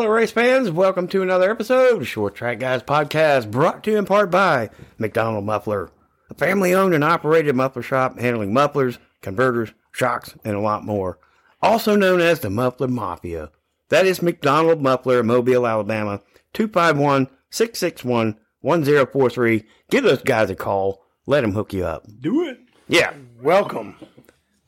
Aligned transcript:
Hello, 0.00 0.12
race 0.12 0.32
fans. 0.32 0.70
Welcome 0.70 1.08
to 1.08 1.20
another 1.20 1.50
episode 1.50 2.00
of 2.00 2.08
Short 2.08 2.34
Track 2.34 2.58
Guys 2.58 2.82
Podcast, 2.82 3.50
brought 3.50 3.84
to 3.84 3.90
you 3.90 3.98
in 3.98 4.06
part 4.06 4.30
by 4.30 4.70
McDonald 4.96 5.44
Muffler, 5.44 5.90
a 6.30 6.34
family 6.34 6.72
owned 6.72 6.94
and 6.94 7.04
operated 7.04 7.54
muffler 7.54 7.82
shop 7.82 8.18
handling 8.18 8.54
mufflers, 8.54 8.98
converters, 9.20 9.74
shocks, 9.92 10.34
and 10.42 10.56
a 10.56 10.60
lot 10.60 10.86
more. 10.86 11.18
Also 11.60 11.96
known 11.96 12.22
as 12.22 12.40
the 12.40 12.48
Muffler 12.48 12.88
Mafia. 12.88 13.50
That 13.90 14.06
is 14.06 14.22
McDonald 14.22 14.80
Muffler, 14.80 15.22
Mobile, 15.22 15.66
Alabama, 15.66 16.22
251 16.54 17.28
661 17.50 18.38
1043. 18.62 19.64
Give 19.90 20.02
those 20.02 20.22
guys 20.22 20.48
a 20.48 20.54
call. 20.54 21.04
Let 21.26 21.42
them 21.42 21.52
hook 21.52 21.74
you 21.74 21.84
up. 21.84 22.06
Do 22.22 22.48
it. 22.48 22.58
Yeah. 22.88 23.12
Welcome. 23.42 23.96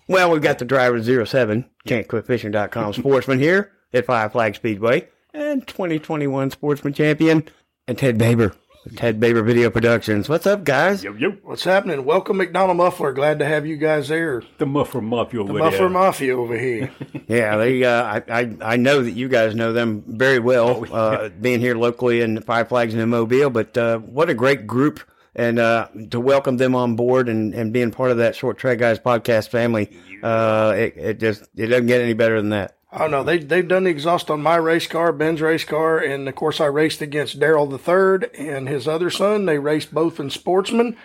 Well, 0.08 0.30
we've 0.30 0.42
got 0.42 0.58
the 0.58 0.66
driver 0.66 1.02
07, 1.02 1.70
can'tquitfishing.com 1.86 2.92
sportsman 2.92 3.38
here 3.38 3.72
at 3.94 4.06
Five 4.06 4.32
Flag 4.32 4.56
Speedway, 4.56 5.08
and 5.34 5.66
2021 5.66 6.50
sportsman 6.50 6.92
champion, 6.92 7.44
and 7.88 7.96
Ted 7.98 8.18
Baber, 8.18 8.54
Ted 8.96 9.18
Baber 9.20 9.42
Video 9.42 9.70
Productions. 9.70 10.28
What's 10.28 10.46
up, 10.46 10.64
guys? 10.64 11.02
Yo, 11.04 11.14
yo. 11.14 11.30
What's 11.42 11.64
happening? 11.64 12.04
Welcome, 12.04 12.36
McDonald 12.36 12.76
Muffler. 12.76 13.12
Glad 13.14 13.38
to 13.38 13.44
have 13.44 13.66
you 13.66 13.76
guys 13.76 14.08
there. 14.08 14.42
The 14.58 14.66
Muffler 14.66 15.00
Mafia 15.00 15.40
over 15.40 15.52
The 15.52 15.58
Muffler 15.58 15.78
there. 15.78 15.88
Mafia 15.90 16.36
over 16.38 16.58
here. 16.58 16.90
Yeah, 17.28 17.56
they. 17.56 17.82
Uh, 17.82 18.02
I, 18.02 18.22
I 18.28 18.56
I 18.60 18.76
know 18.76 19.02
that 19.02 19.12
you 19.12 19.26
guys 19.28 19.54
know 19.54 19.72
them 19.72 20.04
very 20.06 20.38
well, 20.38 20.84
uh, 20.92 21.30
being 21.30 21.60
here 21.60 21.74
locally 21.76 22.20
in 22.20 22.42
Five 22.42 22.68
Flags 22.68 22.92
and 22.94 23.10
Mobile. 23.10 23.48
But 23.48 23.78
uh, 23.78 23.98
what 24.00 24.28
a 24.28 24.34
great 24.34 24.66
group, 24.66 25.00
and 25.34 25.58
uh, 25.58 25.88
to 26.10 26.20
welcome 26.20 26.58
them 26.58 26.74
on 26.74 26.94
board 26.94 27.30
and, 27.30 27.54
and 27.54 27.72
being 27.72 27.90
part 27.90 28.10
of 28.10 28.18
that 28.18 28.36
Short 28.36 28.58
Track 28.58 28.78
Guys 28.78 28.98
podcast 28.98 29.48
family. 29.48 29.96
Uh, 30.22 30.74
it, 30.76 30.94
it 30.98 31.20
just 31.20 31.44
it 31.56 31.68
doesn't 31.68 31.86
get 31.86 32.02
any 32.02 32.12
better 32.12 32.38
than 32.38 32.50
that. 32.50 32.76
Oh, 32.92 33.06
no. 33.06 33.22
They, 33.22 33.38
they've 33.38 33.66
done 33.66 33.84
the 33.84 33.90
exhaust 33.90 34.30
on 34.30 34.42
my 34.42 34.56
race 34.56 34.86
car, 34.86 35.12
Ben's 35.12 35.40
race 35.40 35.64
car. 35.64 35.98
And, 35.98 36.28
of 36.28 36.34
course, 36.34 36.60
I 36.60 36.66
raced 36.66 37.02
against 37.02 37.40
Daryl 37.40 37.68
the 37.68 37.78
Third 37.78 38.30
and 38.36 38.68
his 38.68 38.86
other 38.86 39.10
son. 39.10 39.46
They 39.46 39.58
raced 39.58 39.92
both 39.92 40.20
in 40.20 40.30
Sportsman. 40.30 40.96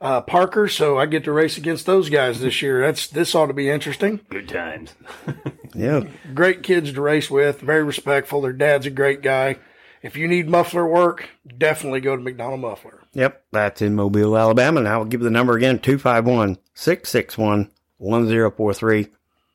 Uh, 0.00 0.20
Parker, 0.20 0.66
so 0.66 0.98
I 0.98 1.06
get 1.06 1.22
to 1.24 1.32
race 1.32 1.56
against 1.56 1.86
those 1.86 2.08
guys 2.10 2.40
this 2.40 2.60
year. 2.60 2.80
That's 2.80 3.06
this 3.06 3.36
ought 3.36 3.46
to 3.46 3.52
be 3.52 3.70
interesting. 3.70 4.18
Good 4.30 4.48
times. 4.48 4.94
Yeah. 5.74 6.02
Great 6.34 6.62
kids 6.62 6.92
to 6.92 7.00
race 7.00 7.30
with, 7.30 7.60
very 7.60 7.82
respectful. 7.82 8.40
Their 8.40 8.52
dad's 8.52 8.86
a 8.86 8.90
great 8.90 9.22
guy. 9.22 9.56
If 10.02 10.16
you 10.16 10.26
need 10.26 10.48
muffler 10.48 10.86
work, 10.86 11.28
definitely 11.58 12.00
go 12.00 12.16
to 12.16 12.22
McDonald 12.22 12.60
Muffler. 12.60 13.00
Yep, 13.12 13.44
that's 13.52 13.82
in 13.82 13.94
Mobile, 13.94 14.36
Alabama. 14.36 14.80
And 14.80 14.88
I'll 14.88 15.04
give 15.04 15.20
you 15.20 15.24
the 15.24 15.30
number 15.30 15.56
again 15.56 15.78
251 15.78 16.58
661 16.74 17.70
1043. 17.98 19.08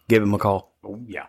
Give 0.07 0.23
him 0.23 0.33
a 0.33 0.37
call. 0.37 0.71
Oh, 0.83 1.01
yeah. 1.05 1.25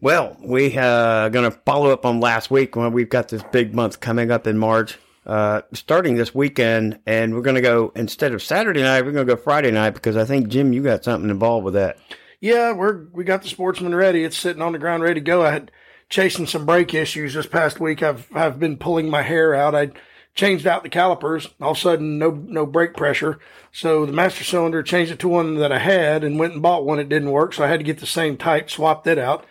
Well, 0.00 0.36
we 0.40 0.76
uh 0.76 1.28
going 1.30 1.50
to 1.50 1.56
follow 1.64 1.90
up 1.90 2.04
on 2.04 2.20
last 2.20 2.50
week 2.50 2.76
when 2.76 2.92
we've 2.92 3.08
got 3.08 3.28
this 3.28 3.42
big 3.50 3.74
month 3.74 4.00
coming 4.00 4.30
up 4.30 4.46
in 4.46 4.58
March, 4.58 4.98
uh, 5.26 5.62
starting 5.72 6.16
this 6.16 6.34
weekend, 6.34 7.00
and 7.06 7.34
we're 7.34 7.42
going 7.42 7.56
to 7.56 7.62
go 7.62 7.92
instead 7.96 8.32
of 8.32 8.42
Saturday 8.42 8.82
night, 8.82 9.04
we're 9.04 9.12
going 9.12 9.26
to 9.26 9.34
go 9.36 9.40
Friday 9.40 9.70
night 9.70 9.94
because 9.94 10.16
I 10.16 10.24
think 10.24 10.48
Jim, 10.48 10.72
you 10.72 10.82
got 10.82 11.04
something 11.04 11.30
involved 11.30 11.64
with 11.64 11.74
that. 11.74 11.98
Yeah, 12.40 12.72
we're 12.72 13.06
we 13.12 13.24
got 13.24 13.42
the 13.42 13.48
sportsman 13.48 13.94
ready. 13.94 14.24
It's 14.24 14.36
sitting 14.36 14.62
on 14.62 14.72
the 14.72 14.78
ground 14.78 15.02
ready 15.02 15.20
to 15.20 15.24
go. 15.24 15.44
I 15.44 15.50
had 15.50 15.70
chasing 16.08 16.46
some 16.46 16.66
brake 16.66 16.94
issues 16.94 17.34
this 17.34 17.46
past 17.46 17.80
week. 17.80 18.02
I've 18.02 18.28
I've 18.34 18.58
been 18.58 18.76
pulling 18.76 19.08
my 19.08 19.22
hair 19.22 19.54
out. 19.54 19.74
I 19.74 19.90
changed 20.34 20.66
out 20.66 20.82
the 20.82 20.88
calipers. 20.88 21.48
All 21.60 21.72
of 21.72 21.76
a 21.76 21.80
sudden, 21.80 22.18
no 22.18 22.30
no 22.30 22.66
brake 22.66 22.94
pressure. 22.94 23.38
So 23.72 24.06
the 24.06 24.12
master 24.12 24.44
cylinder 24.44 24.82
changed 24.82 25.12
it 25.12 25.18
to 25.20 25.28
one 25.28 25.56
that 25.56 25.72
I 25.72 25.78
had 25.78 26.24
and 26.24 26.38
went 26.38 26.54
and 26.54 26.62
bought 26.62 26.84
one. 26.84 26.98
It 26.98 27.08
didn't 27.08 27.30
work, 27.30 27.54
so 27.54 27.64
I 27.64 27.68
had 27.68 27.80
to 27.80 27.84
get 27.84 27.98
the 27.98 28.06
same 28.06 28.36
type, 28.36 28.70
swapped 28.70 29.06
it 29.06 29.18
out. 29.18 29.46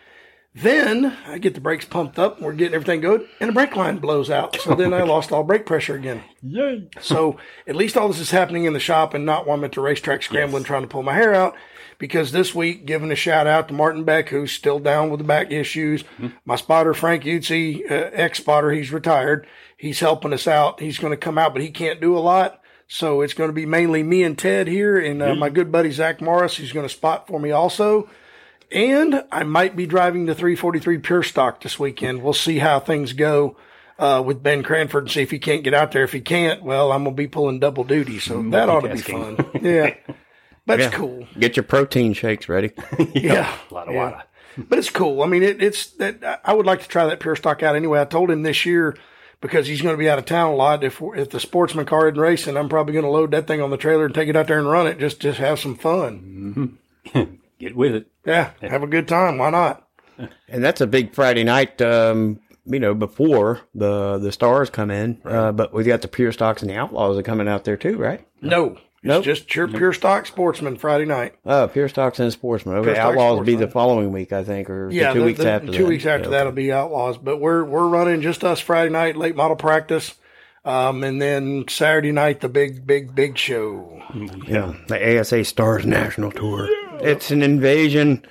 Then 0.55 1.15
I 1.27 1.37
get 1.37 1.53
the 1.53 1.61
brakes 1.61 1.85
pumped 1.85 2.17
up. 2.17 2.37
and 2.37 2.45
We're 2.45 2.53
getting 2.53 2.73
everything 2.73 3.01
good, 3.01 3.27
and 3.39 3.49
the 3.49 3.53
brake 3.53 3.75
line 3.75 3.97
blows 3.99 4.29
out. 4.29 4.59
So 4.59 4.73
then 4.75 4.93
I 4.93 5.03
lost 5.03 5.31
all 5.31 5.43
brake 5.43 5.65
pressure 5.65 5.95
again. 5.95 6.23
Yay. 6.41 6.89
So 6.99 7.37
at 7.67 7.75
least 7.75 7.95
all 7.95 8.07
this 8.07 8.19
is 8.19 8.31
happening 8.31 8.65
in 8.65 8.73
the 8.73 8.79
shop 8.79 9.13
and 9.13 9.25
not 9.25 9.45
while 9.45 9.57
I'm 9.57 9.63
at 9.63 9.73
the 9.73 9.81
racetrack 9.81 10.23
scrambling 10.23 10.63
trying 10.63 10.81
to 10.81 10.87
pull 10.87 11.03
my 11.03 11.13
hair 11.13 11.33
out. 11.33 11.55
Because 11.99 12.31
this 12.31 12.55
week, 12.55 12.85
giving 12.85 13.11
a 13.11 13.15
shout 13.15 13.45
out 13.45 13.67
to 13.67 13.73
Martin 13.73 14.05
Beck, 14.05 14.29
who's 14.29 14.53
still 14.53 14.79
down 14.79 15.09
with 15.09 15.17
the 15.19 15.25
back 15.25 15.51
issues. 15.51 16.05
My 16.45 16.55
spotter, 16.55 16.93
Frank 16.93 17.25
Utzi, 17.25 17.81
uh, 17.91 18.09
ex 18.13 18.39
spotter, 18.39 18.71
he's 18.71 18.93
retired. 18.93 19.45
He's 19.75 19.99
helping 19.99 20.31
us 20.31 20.47
out. 20.47 20.79
He's 20.79 20.97
going 20.97 21.11
to 21.11 21.17
come 21.17 21.37
out, 21.37 21.51
but 21.51 21.61
he 21.61 21.69
can't 21.71 21.99
do 21.99 22.17
a 22.17 22.19
lot. 22.19 22.61
So 22.87 23.19
it's 23.19 23.33
going 23.33 23.49
to 23.49 23.53
be 23.53 23.65
mainly 23.65 24.01
me 24.01 24.23
and 24.23 24.37
Ted 24.37 24.67
here, 24.67 24.97
and 24.97 25.21
uh, 25.21 25.35
my 25.35 25.49
good 25.49 25.73
buddy 25.73 25.91
Zach 25.91 26.21
Morris, 26.21 26.55
who's 26.55 26.71
going 26.71 26.87
to 26.87 26.93
spot 26.93 27.27
for 27.27 27.37
me 27.37 27.51
also. 27.51 28.09
And 28.71 29.23
I 29.31 29.43
might 29.43 29.75
be 29.75 29.85
driving 29.85 30.25
the 30.25 30.35
343 30.35 30.97
Pure 30.99 31.23
Stock 31.23 31.61
this 31.61 31.79
weekend. 31.79 32.21
We'll 32.21 32.33
see 32.33 32.59
how 32.59 32.79
things 32.79 33.13
go 33.13 33.57
uh, 33.97 34.21
with 34.25 34.43
Ben 34.43 34.61
Cranford 34.63 35.03
and 35.05 35.11
see 35.11 35.21
if 35.21 35.31
he 35.31 35.39
can't 35.39 35.63
get 35.63 35.73
out 35.73 35.91
there. 35.91 36.03
If 36.03 36.11
he 36.13 36.21
can't, 36.21 36.61
well, 36.63 36.91
I'm 36.91 37.03
going 37.03 37.15
to 37.15 37.19
be 37.21 37.27
pulling 37.27 37.59
double 37.59 37.83
duty. 37.83 38.19
So 38.19 38.41
that 38.51 38.69
ought 38.69 38.81
to 38.81 38.89
be 38.93 39.01
fun. 39.01 39.37
Yeah. 39.61 39.95
That's 40.65 40.81
Yeah. 40.83 40.89
cool. 40.91 41.27
Get 41.39 41.57
your 41.57 41.63
protein 41.63 42.13
shakes 42.13 42.47
ready. 42.47 42.71
Yeah. 43.15 43.51
A 43.71 43.73
lot 43.73 43.87
of 43.87 43.93
Yeah. 43.95 44.03
water. 44.03 44.23
But 44.57 44.77
it's 44.77 44.89
cool. 44.89 45.23
I 45.23 45.25
mean, 45.27 45.41
it, 45.41 45.63
it's 45.63 45.87
that 45.93 46.41
I 46.43 46.53
would 46.53 46.65
like 46.65 46.81
to 46.83 46.87
try 46.87 47.05
that 47.07 47.19
Pure 47.19 47.37
Stock 47.37 47.63
out 47.63 47.75
anyway. 47.75 47.99
I 48.01 48.05
told 48.05 48.29
him 48.29 48.43
this 48.43 48.65
year 48.65 48.95
because 49.41 49.67
he's 49.67 49.81
going 49.81 49.93
to 49.95 49.97
be 49.99 50.09
out 50.09 50.19
of 50.19 50.25
town 50.25 50.51
a 50.51 50.55
lot. 50.55 50.83
If 50.83 51.01
if 51.15 51.29
the 51.29 51.39
sportsman 51.39 51.85
car 51.85 52.07
isn't 52.09 52.19
racing, 52.19 52.57
I'm 52.57 52.67
probably 52.69 52.93
going 52.93 53.05
to 53.05 53.11
load 53.11 53.31
that 53.31 53.47
thing 53.47 53.61
on 53.61 53.69
the 53.71 53.77
trailer 53.77 54.05
and 54.05 54.13
take 54.13 54.27
it 54.27 54.35
out 54.35 54.47
there 54.47 54.59
and 54.59 54.69
run 54.69 54.85
it. 54.85 54.99
Just 54.99 55.19
just 55.21 55.39
have 55.39 55.59
some 55.59 55.75
fun. 55.75 56.77
Get 57.59 57.75
with 57.75 57.95
it. 57.95 58.07
Yeah, 58.29 58.51
have 58.61 58.83
a 58.83 58.87
good 58.87 59.07
time. 59.07 59.37
Why 59.37 59.49
not? 59.49 59.85
and 60.49 60.63
that's 60.63 60.81
a 60.81 60.87
big 60.87 61.13
Friday 61.13 61.43
night, 61.43 61.81
um, 61.81 62.39
you 62.65 62.79
know, 62.79 62.93
before 62.93 63.61
the 63.73 64.17
the 64.19 64.31
stars 64.31 64.69
come 64.69 64.91
in. 64.91 65.21
Uh, 65.25 65.51
but 65.51 65.73
we 65.73 65.83
got 65.83 66.01
the 66.01 66.07
pure 66.07 66.31
stocks 66.31 66.61
and 66.61 66.69
the 66.69 66.75
outlaws 66.75 67.17
are 67.17 67.23
coming 67.23 67.47
out 67.47 67.63
there 67.63 67.77
too, 67.77 67.97
right? 67.97 68.25
No, 68.41 68.73
it's 68.73 68.81
Nope. 69.03 69.23
just 69.23 69.47
pure 69.47 69.67
pure 69.67 69.93
stock 69.93 70.25
sportsman 70.27 70.75
Friday 70.75 71.05
night. 71.05 71.35
Oh, 71.45 71.67
pure 71.69 71.87
stocks 71.89 72.19
and 72.19 72.31
sportsmen. 72.33 72.75
Okay, 72.77 72.93
Pure 72.93 73.01
outlaws 73.01 73.37
will 73.37 73.45
be 73.45 73.55
the 73.55 73.67
following 73.69 74.11
week, 74.11 74.33
I 74.33 74.43
think, 74.43 74.69
or 74.69 74.89
the 74.89 74.95
Yeah, 74.95 75.13
two 75.13 75.19
the- 75.19 75.25
weeks 75.25 75.39
the- 75.39 75.49
after. 75.51 75.67
two 75.71 75.83
that. 75.83 75.87
weeks 75.89 76.05
after 76.05 76.25
Yeah, 76.25 76.31
that'll 76.37 76.51
be 76.51 76.71
outlaws. 76.71 77.17
But 77.17 77.39
we're 77.39 77.63
we're 77.63 77.87
running 77.87 78.21
just 78.21 78.43
us 78.43 78.59
Friday 78.59 78.91
night 78.91 79.15
late 79.15 79.35
model 79.37 79.55
practice, 79.55 80.15
um, 80.65 81.03
and 81.05 81.21
then 81.21 81.63
Saturday 81.69 82.11
night 82.11 82.41
the 82.41 82.49
big 82.49 82.85
big 82.85 83.15
big 83.15 83.37
show. 83.37 84.01
Yeah, 84.45 84.73
the 84.87 85.19
ASA 85.19 85.45
Stars 85.45 85.85
National 85.85 86.31
Tour. 86.31 86.67
It's 87.01 87.31
an 87.31 87.41
invasion. 87.41 88.25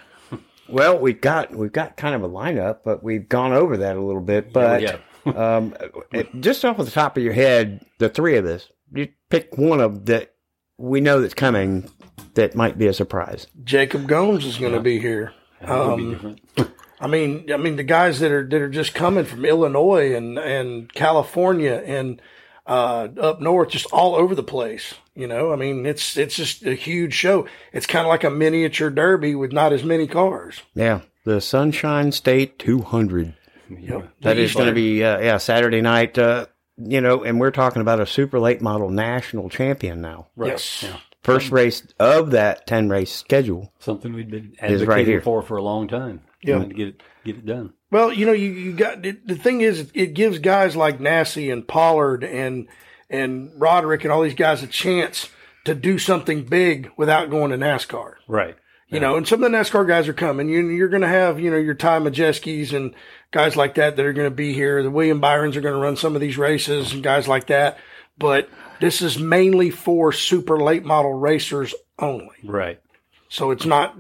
Well, 0.69 0.99
we've 0.99 1.21
got 1.21 1.55
we've 1.55 1.73
got 1.73 1.97
kind 1.97 2.15
of 2.15 2.23
a 2.23 2.29
lineup, 2.29 2.79
but 2.85 3.03
we've 3.03 3.29
gone 3.29 3.53
over 3.53 3.77
that 3.79 3.97
a 3.97 4.01
little 4.01 4.21
bit. 4.21 4.53
But 4.53 4.83
Yeah, 4.83 4.99
um, 5.57 5.75
it- 6.13 6.29
just 6.41 6.65
off 6.65 6.79
of 6.79 6.87
the 6.87 6.93
top 6.93 7.17
of 7.17 7.23
your 7.23 7.33
head, 7.33 7.85
the 7.99 8.09
three 8.09 8.37
of 8.37 8.45
us, 8.45 8.69
you 8.93 9.09
pick 9.31 9.57
one 9.57 9.81
of 9.81 10.07
that 10.07 10.35
we 10.77 11.01
know 11.01 11.21
that's 11.21 11.35
coming 11.35 11.91
that 12.35 12.55
might 12.55 12.79
be 12.79 12.87
a 12.87 12.93
surprise. 12.93 13.47
Jacob 13.65 14.07
Gomes 14.07 14.45
is 14.45 14.59
going 14.59 14.75
to 14.75 14.81
be 14.81 14.99
here. 15.01 15.33
That 15.61 15.87
would 15.89 15.97
be 16.21 16.29
Um. 16.59 16.69
I 17.01 17.07
mean, 17.07 17.51
I 17.53 17.57
mean 17.57 17.77
the 17.77 17.83
guys 17.85 18.19
that 18.21 18.31
are 18.33 18.47
that 18.47 18.61
are 18.61 18.69
just 18.69 18.93
coming 18.95 19.25
from 19.25 19.45
Illinois 19.45 20.15
and 20.15 20.39
and 20.39 20.93
California 20.93 21.83
and 21.87 22.21
uh, 22.69 23.09
up 23.21 23.41
north, 23.41 23.71
just 23.71 23.87
all 23.93 24.15
over 24.15 24.35
the 24.35 24.43
place. 24.43 24.95
You 25.15 25.27
know, 25.27 25.53
I 25.53 25.57
mean, 25.57 25.87
it's 25.87 26.17
it's 26.17 26.37
just 26.37 26.65
a 26.65 26.75
huge 26.75 27.15
show. 27.15 27.47
It's 27.73 27.87
kind 27.87 28.07
of 28.07 28.09
like 28.09 28.23
a 28.23 28.31
miniature 28.31 28.91
derby 28.91 29.35
with 29.35 29.53
not 29.53 29.73
as 29.73 29.83
many 29.83 30.07
cars. 30.07 30.61
Yeah, 30.75 31.01
the 31.25 31.41
Sunshine 31.41 32.13
State 32.13 32.59
200. 32.59 33.35
Yep. 33.71 34.09
That 34.21 34.39
is 34.39 34.55
going 34.55 34.69
to 34.69 34.75
be 34.75 35.03
uh, 35.03 35.19
yeah 35.19 35.39
Saturday 35.39 35.81
night. 35.81 36.17
Uh, 36.19 36.47
you 36.77 37.01
know, 37.01 37.25
and 37.25 37.41
we're 37.41 37.51
talking 37.51 37.83
about 37.83 38.01
a 38.01 38.07
super 38.07 38.39
late 38.39 38.61
model 38.63 38.91
national 38.91 39.49
champion 39.51 40.01
now. 40.01 40.29
Right. 40.37 40.53
yes. 40.53 40.85
Yeah. 40.85 40.99
First 41.23 41.51
race 41.51 41.83
of 41.99 42.31
that 42.31 42.67
10 42.67 42.89
race 42.89 43.13
schedule. 43.13 43.73
Something 43.81 44.15
we've 44.15 44.31
been 44.31 44.53
Is 44.53 44.83
advocating 44.83 44.89
right 44.89 45.07
here. 45.07 45.21
for 45.21 45.43
for 45.43 45.57
a 45.57 45.63
long 45.63 45.89
time. 45.89 46.23
Yeah. 46.43 46.61
To 46.61 46.67
get 46.67 46.89
it, 46.89 47.03
get 47.33 47.39
it 47.39 47.47
done. 47.47 47.73
Well, 47.91 48.13
you 48.13 48.27
know, 48.27 48.33
you, 48.33 48.51
you 48.51 48.73
got 48.75 49.03
the, 49.03 49.13
thing 49.13 49.61
is, 49.61 49.91
it 49.95 50.15
gives 50.15 50.39
guys 50.39 50.77
like 50.77 51.01
Nasse 51.01 51.37
and 51.37 51.67
Pollard 51.67 52.25
and 52.25 52.69
and 53.11 53.51
Roderick 53.57 54.05
and 54.05 54.13
all 54.13 54.23
these 54.23 54.35
guys 54.35 54.63
a 54.63 54.67
chance 54.67 55.29
to 55.65 55.75
do 55.75 55.99
something 55.99 56.45
big 56.45 56.91
without 56.97 57.31
going 57.31 57.51
to 57.51 57.57
NASCAR. 57.57 58.15
Right. 58.27 58.57
You 58.91 59.01
know, 59.01 59.17
and 59.17 59.29
some 59.29 59.45
of 59.45 59.51
the 59.51 59.57
NASCAR 59.57 59.87
guys 59.87 60.09
are 60.09 60.15
coming. 60.15 60.49
You, 60.49 60.67
you're 60.69 60.89
going 60.89 61.03
to 61.03 61.09
have, 61.09 61.39
you 61.39 61.51
know, 61.51 61.59
your 61.59 61.75
Ty 61.75 62.01
Majeskis 62.01 62.73
and 62.73 62.95
guys 63.31 63.55
like 63.55 63.75
that 63.75 63.97
that 63.97 64.07
are 64.07 64.15
going 64.15 64.31
to 64.31 64.35
be 64.35 64.55
here. 64.55 64.83
The 64.83 64.91
William 64.91 65.21
Byrons 65.21 65.59
are 65.59 65.61
going 65.61 65.75
to 65.75 65.81
run 65.81 65.97
some 65.97 66.15
of 66.15 66.23
these 66.23 66.39
races 66.39 66.95
and 66.95 67.03
guys 67.03 67.29
like 67.29 67.49
that. 67.49 67.77
But 68.17 68.49
this 68.81 69.03
is 69.03 69.19
mainly 69.19 69.69
for 69.69 70.11
super 70.11 70.59
late 70.59 70.87
model 70.87 71.13
racers 71.13 71.75
only. 71.99 72.37
Right. 72.43 72.81
So 73.29 73.51
it's 73.51 73.67
not 73.67 73.95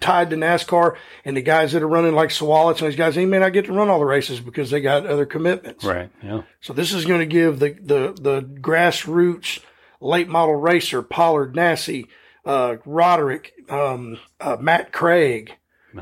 tied 0.00 0.30
to 0.30 0.36
NASCAR. 0.36 0.96
And 1.24 1.36
the 1.36 1.42
guys 1.42 1.72
that 1.72 1.82
are 1.82 1.88
running 1.88 2.14
like 2.14 2.30
Sawalets 2.30 2.80
and 2.80 2.88
these 2.88 2.96
guys, 2.96 3.14
they 3.14 3.26
may 3.26 3.38
not 3.38 3.52
get 3.52 3.64
to 3.66 3.72
run 3.72 3.88
all 3.88 3.98
the 3.98 4.04
races 4.04 4.40
because 4.40 4.70
they 4.70 4.80
got 4.80 5.06
other 5.06 5.26
commitments. 5.26 5.84
Right. 5.84 6.10
Yeah. 6.22 6.42
So 6.60 6.72
this 6.72 6.92
is 6.92 7.04
going 7.06 7.20
to 7.20 7.26
give 7.26 7.58
the, 7.58 7.70
the, 7.80 8.14
the 8.20 8.42
grassroots 8.42 9.60
late 10.00 10.28
model 10.28 10.56
racer, 10.56 11.02
Pollard 11.02 11.54
Nasse, 11.56 12.04
uh, 12.44 12.76
Roderick, 12.84 13.54
um, 13.70 14.18
uh, 14.40 14.56
Matt 14.60 14.92
Craig, 14.92 15.54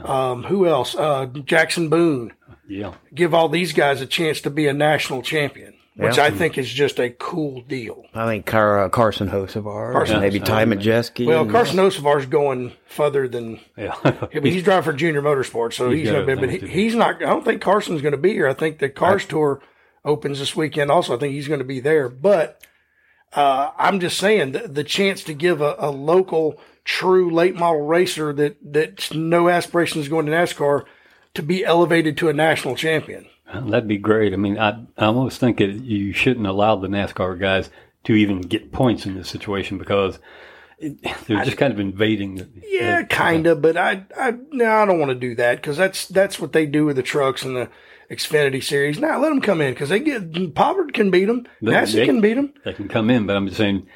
um, 0.04 0.42
who 0.44 0.66
else? 0.66 0.94
Uh, 0.94 1.26
Jackson 1.26 1.88
Boone. 1.88 2.32
Yeah. 2.68 2.94
give 3.14 3.34
all 3.34 3.48
these 3.48 3.72
guys 3.74 4.00
a 4.00 4.06
chance 4.06 4.40
to 4.42 4.50
be 4.50 4.66
a 4.66 4.72
national 4.72 5.20
champion, 5.22 5.74
which 5.96 6.16
Yeah. 6.16 6.24
I 6.24 6.30
think 6.30 6.56
is 6.58 6.70
just 6.70 6.98
a 6.98 7.10
cool 7.10 7.60
deal. 7.62 8.06
I 8.14 8.26
think 8.26 8.46
Car- 8.46 8.84
uh, 8.84 8.88
Carson 8.88 9.28
Hocevar, 9.28 9.92
Carson 9.92 10.20
maybe 10.20 10.40
Hocevar, 10.40 10.44
Ty 10.44 10.64
man. 10.64 10.78
Majeski. 10.78 11.26
Well, 11.26 11.42
and- 11.42 11.50
Carson 11.50 11.76
Hocevar's 11.78 12.26
going 12.26 12.72
further 12.86 13.28
than 13.28 13.60
Yeah. 13.76 13.94
I 14.04 14.28
mean, 14.40 14.52
he's 14.52 14.62
driving 14.62 14.84
for 14.84 14.92
Junior 14.96 15.20
Motorsports, 15.22 15.74
so 15.74 15.90
he's, 15.90 16.00
He's 16.02 16.10
going 16.10 16.26
to 16.26 16.34
be. 16.36 16.40
But 16.40 16.50
he, 16.50 16.58
things 16.58 16.70
to 16.70 16.74
do. 16.76 16.82
he's 16.82 16.94
not. 16.94 17.16
I 17.16 17.26
don't 17.26 17.44
think 17.44 17.60
Carson's 17.62 18.00
going 18.02 18.12
to 18.12 18.18
be 18.18 18.32
here. 18.32 18.48
I 18.48 18.54
think 18.54 18.78
the 18.78 18.88
Cars 18.88 19.26
Tour 19.26 19.60
opens 20.04 20.38
this 20.38 20.56
weekend. 20.56 20.90
Also, 20.90 21.14
I 21.14 21.18
think 21.18 21.34
he's 21.34 21.48
going 21.48 21.60
to 21.60 21.64
be 21.64 21.80
there. 21.80 22.08
But 22.08 22.60
uh, 23.34 23.70
I'm 23.78 24.00
just 24.00 24.18
saying 24.18 24.52
the, 24.52 24.68
the 24.68 24.84
chance 24.84 25.22
to 25.24 25.34
give 25.34 25.60
a, 25.60 25.74
a 25.78 25.90
local, 25.90 26.58
true 26.84 27.30
late 27.30 27.54
model 27.54 27.82
racer 27.82 28.32
that 28.32 28.56
that's 28.62 29.12
no 29.12 29.48
aspirations 29.48 30.08
going 30.08 30.26
to 30.26 30.32
NASCAR 30.32 30.84
to 31.34 31.42
be 31.42 31.64
elevated 31.64 32.16
to 32.18 32.28
a 32.28 32.32
national 32.32 32.76
champion. 32.76 33.26
That'd 33.52 33.88
be 33.88 33.98
great. 33.98 34.32
I 34.32 34.36
mean, 34.36 34.58
I, 34.58 34.84
I 34.96 35.06
almost 35.06 35.38
think 35.38 35.58
that 35.58 35.70
you 35.70 36.12
shouldn't 36.12 36.46
allow 36.46 36.76
the 36.76 36.88
NASCAR 36.88 37.38
guys 37.38 37.70
to 38.04 38.14
even 38.14 38.40
get 38.40 38.72
points 38.72 39.06
in 39.06 39.14
this 39.14 39.28
situation 39.28 39.78
because 39.78 40.18
it, 40.78 41.00
they're 41.26 41.44
just 41.44 41.56
kind 41.58 41.72
of 41.72 41.78
invading. 41.78 42.36
The, 42.36 42.48
Yeah, 42.66 43.02
kind 43.04 43.46
of, 43.46 43.62
but 43.62 43.76
I, 43.76 44.04
I, 44.18 44.34
no, 44.50 44.68
I 44.70 44.84
don't 44.86 44.98
want 44.98 45.10
to 45.10 45.14
do 45.14 45.34
that 45.36 45.56
because 45.56 45.76
that's 45.76 46.06
that's 46.08 46.40
what 46.40 46.52
they 46.52 46.66
do 46.66 46.84
with 46.84 46.96
the 46.96 47.02
trucks 47.02 47.44
and 47.44 47.56
the 47.56 47.68
Xfinity 48.10 48.62
series. 48.62 48.98
Now 48.98 49.20
let 49.20 49.28
them 49.30 49.40
come 49.40 49.60
in 49.60 49.72
because 49.72 49.88
they 49.88 50.00
get 50.00 50.54
Pollard 50.54 50.92
can 50.92 51.10
beat 51.10 51.26
them, 51.26 51.46
they- 51.60 51.72
can 52.06 52.20
beat 52.20 52.34
them. 52.34 52.52
They 52.64 52.72
can 52.72 52.88
come 52.88 53.10
in, 53.10 53.26
but 53.26 53.36
I'm 53.36 53.46
just 53.46 53.58
saying, 53.58 53.86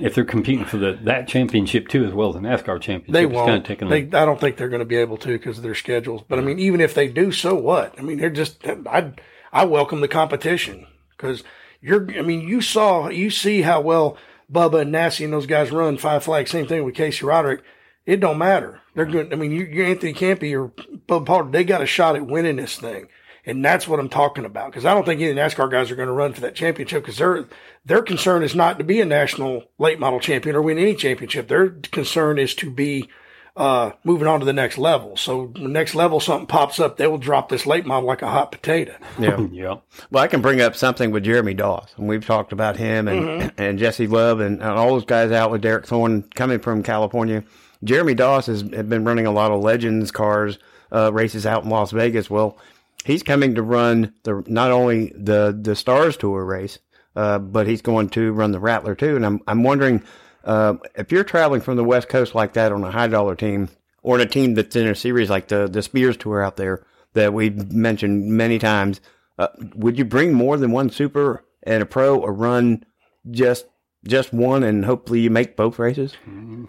if 0.00 0.14
they're 0.14 0.24
competing 0.24 0.64
for 0.64 0.78
the 0.78 0.98
that 1.02 1.28
championship 1.28 1.88
too, 1.88 2.04
as 2.04 2.12
well 2.12 2.28
as 2.30 2.34
the 2.34 2.40
NASCAR 2.40 2.80
championship, 2.80 3.12
They 3.12 3.24
it's 3.24 3.32
kind 3.34 3.68
won't. 3.68 3.70
of 3.82 3.88
They, 3.90 4.02
I 4.04 4.24
don't 4.24 4.40
think 4.40 4.56
they're 4.56 4.68
going 4.68 4.80
to 4.80 4.86
be 4.86 4.96
able 4.96 5.16
to 5.18 5.28
because 5.28 5.58
of 5.58 5.62
their 5.62 5.74
schedules. 5.74 6.22
But 6.26 6.38
I 6.38 6.42
mean, 6.42 6.58
even 6.58 6.80
if 6.80 6.94
they 6.94 7.08
do, 7.08 7.32
so 7.32 7.54
what? 7.54 7.94
I 7.98 8.02
mean, 8.02 8.18
they're 8.18 8.30
just. 8.30 8.64
I 8.66 9.12
I 9.52 9.64
welcome 9.64 10.00
the 10.00 10.08
competition 10.08 10.86
because 11.16 11.42
you're. 11.80 12.10
I 12.18 12.22
mean, 12.22 12.48
you 12.48 12.60
saw 12.60 13.08
you 13.08 13.30
see 13.30 13.62
how 13.62 13.80
well 13.80 14.16
Bubba 14.50 14.82
and 14.82 14.92
Nasse 14.92 15.20
and 15.20 15.32
those 15.32 15.46
guys 15.46 15.70
run 15.70 15.98
five 15.98 16.24
flags. 16.24 16.50
Same 16.50 16.66
thing 16.66 16.84
with 16.84 16.94
Casey 16.94 17.24
Roderick. 17.26 17.62
It 18.06 18.20
don't 18.20 18.38
matter. 18.38 18.80
They're 18.94 19.04
good. 19.04 19.32
I 19.32 19.36
mean, 19.36 19.52
you, 19.52 19.64
you 19.64 19.84
Anthony 19.84 20.14
Campi 20.14 20.54
or 20.54 20.68
Bubba 21.06 21.26
Pollard. 21.26 21.52
They 21.52 21.62
got 21.62 21.82
a 21.82 21.86
shot 21.86 22.16
at 22.16 22.26
winning 22.26 22.56
this 22.56 22.78
thing. 22.78 23.08
And 23.48 23.64
that's 23.64 23.88
what 23.88 23.98
I'm 23.98 24.08
talking 24.08 24.44
about. 24.44 24.70
Because 24.70 24.84
I 24.84 24.92
don't 24.94 25.04
think 25.06 25.20
any 25.20 25.32
NASCAR 25.34 25.70
guys 25.70 25.90
are 25.90 25.96
going 25.96 26.08
to 26.08 26.12
run 26.12 26.32
for 26.34 26.42
that 26.42 26.54
championship 26.54 27.02
because 27.02 27.16
their 27.18 27.46
their 27.84 28.02
concern 28.02 28.42
is 28.42 28.54
not 28.54 28.78
to 28.78 28.84
be 28.84 29.00
a 29.00 29.04
national 29.04 29.64
late 29.78 29.98
model 29.98 30.20
champion 30.20 30.54
or 30.54 30.62
win 30.62 30.78
any 30.78 30.94
championship. 30.94 31.48
Their 31.48 31.70
concern 31.70 32.38
is 32.38 32.54
to 32.56 32.70
be 32.70 33.08
uh, 33.56 33.90
moving 34.04 34.28
on 34.28 34.38
to 34.38 34.46
the 34.46 34.52
next 34.52 34.78
level. 34.78 35.16
So 35.16 35.50
the 35.54 35.66
next 35.66 35.96
level, 35.96 36.20
something 36.20 36.46
pops 36.46 36.78
up, 36.78 36.96
they 36.96 37.08
will 37.08 37.18
drop 37.18 37.48
this 37.48 37.66
late 37.66 37.84
model 37.86 38.06
like 38.06 38.22
a 38.22 38.28
hot 38.30 38.52
potato. 38.52 38.94
yeah. 39.18 39.40
yeah, 39.50 39.76
Well, 40.12 40.22
I 40.22 40.28
can 40.28 40.40
bring 40.42 40.60
up 40.60 40.76
something 40.76 41.10
with 41.10 41.24
Jeremy 41.24 41.54
Doss, 41.54 41.92
and 41.96 42.06
we've 42.06 42.24
talked 42.24 42.52
about 42.52 42.76
him 42.76 43.08
and, 43.08 43.20
Mm-hmm. 43.20 43.60
and 43.60 43.78
Jesse 43.78 44.06
Love 44.06 44.38
and, 44.38 44.60
and 44.60 44.70
all 44.70 44.90
those 44.90 45.04
guys 45.04 45.32
out 45.32 45.50
with 45.50 45.62
Derek 45.62 45.86
Thorn 45.86 46.22
coming 46.36 46.60
from 46.60 46.84
California. 46.84 47.42
Jeremy 47.82 48.14
Doss 48.14 48.46
has, 48.46 48.60
has 48.60 48.86
been 48.86 49.04
running 49.04 49.26
a 49.26 49.32
lot 49.32 49.50
of 49.50 49.60
Legends 49.60 50.12
cars 50.12 50.58
uh, 50.92 51.12
races 51.12 51.44
out 51.44 51.64
in 51.64 51.70
Las 51.70 51.90
Vegas. 51.90 52.30
Well, 52.30 52.58
he's 53.04 53.22
coming 53.22 53.54
to 53.54 53.62
run 53.62 54.14
the 54.24 54.42
not 54.46 54.70
only 54.70 55.12
the 55.16 55.58
the 55.60 55.76
Stars 55.76 56.16
Tour 56.16 56.44
race, 56.44 56.78
uh, 57.16 57.38
but 57.38 57.66
he's 57.66 57.82
going 57.82 58.08
to 58.10 58.32
run 58.32 58.52
the 58.52 58.60
Rattler 58.60 58.94
too. 58.94 59.16
And 59.16 59.24
I'm 59.24 59.40
I'm 59.46 59.62
wondering 59.62 60.02
uh, 60.44 60.74
if 60.94 61.12
you're 61.12 61.24
traveling 61.24 61.60
from 61.60 61.76
the 61.76 61.84
West 61.84 62.08
Coast 62.08 62.34
like 62.34 62.54
that 62.54 62.72
on 62.72 62.84
a 62.84 62.90
high 62.90 63.08
dollar 63.08 63.34
team 63.34 63.68
or 64.02 64.16
in 64.16 64.26
a 64.26 64.30
team 64.30 64.54
that's 64.54 64.76
in 64.76 64.88
a 64.88 64.94
series 64.94 65.30
like 65.30 65.48
the 65.48 65.68
the 65.68 65.82
Spears 65.82 66.16
Tour 66.16 66.42
out 66.42 66.56
there 66.56 66.84
that 67.14 67.32
we've 67.32 67.72
mentioned 67.72 68.26
many 68.26 68.58
times. 68.58 69.00
Uh, 69.38 69.48
would 69.74 69.96
you 69.98 70.04
bring 70.04 70.32
more 70.32 70.56
than 70.56 70.72
one 70.72 70.90
super 70.90 71.44
and 71.62 71.82
a 71.82 71.86
pro 71.86 72.18
or 72.18 72.32
run 72.32 72.84
just 73.30 73.66
just 74.08 74.32
one 74.32 74.62
and 74.62 74.84
hopefully 74.84 75.20
you 75.20 75.30
make 75.30 75.56
both 75.56 75.78
races? 75.78 76.14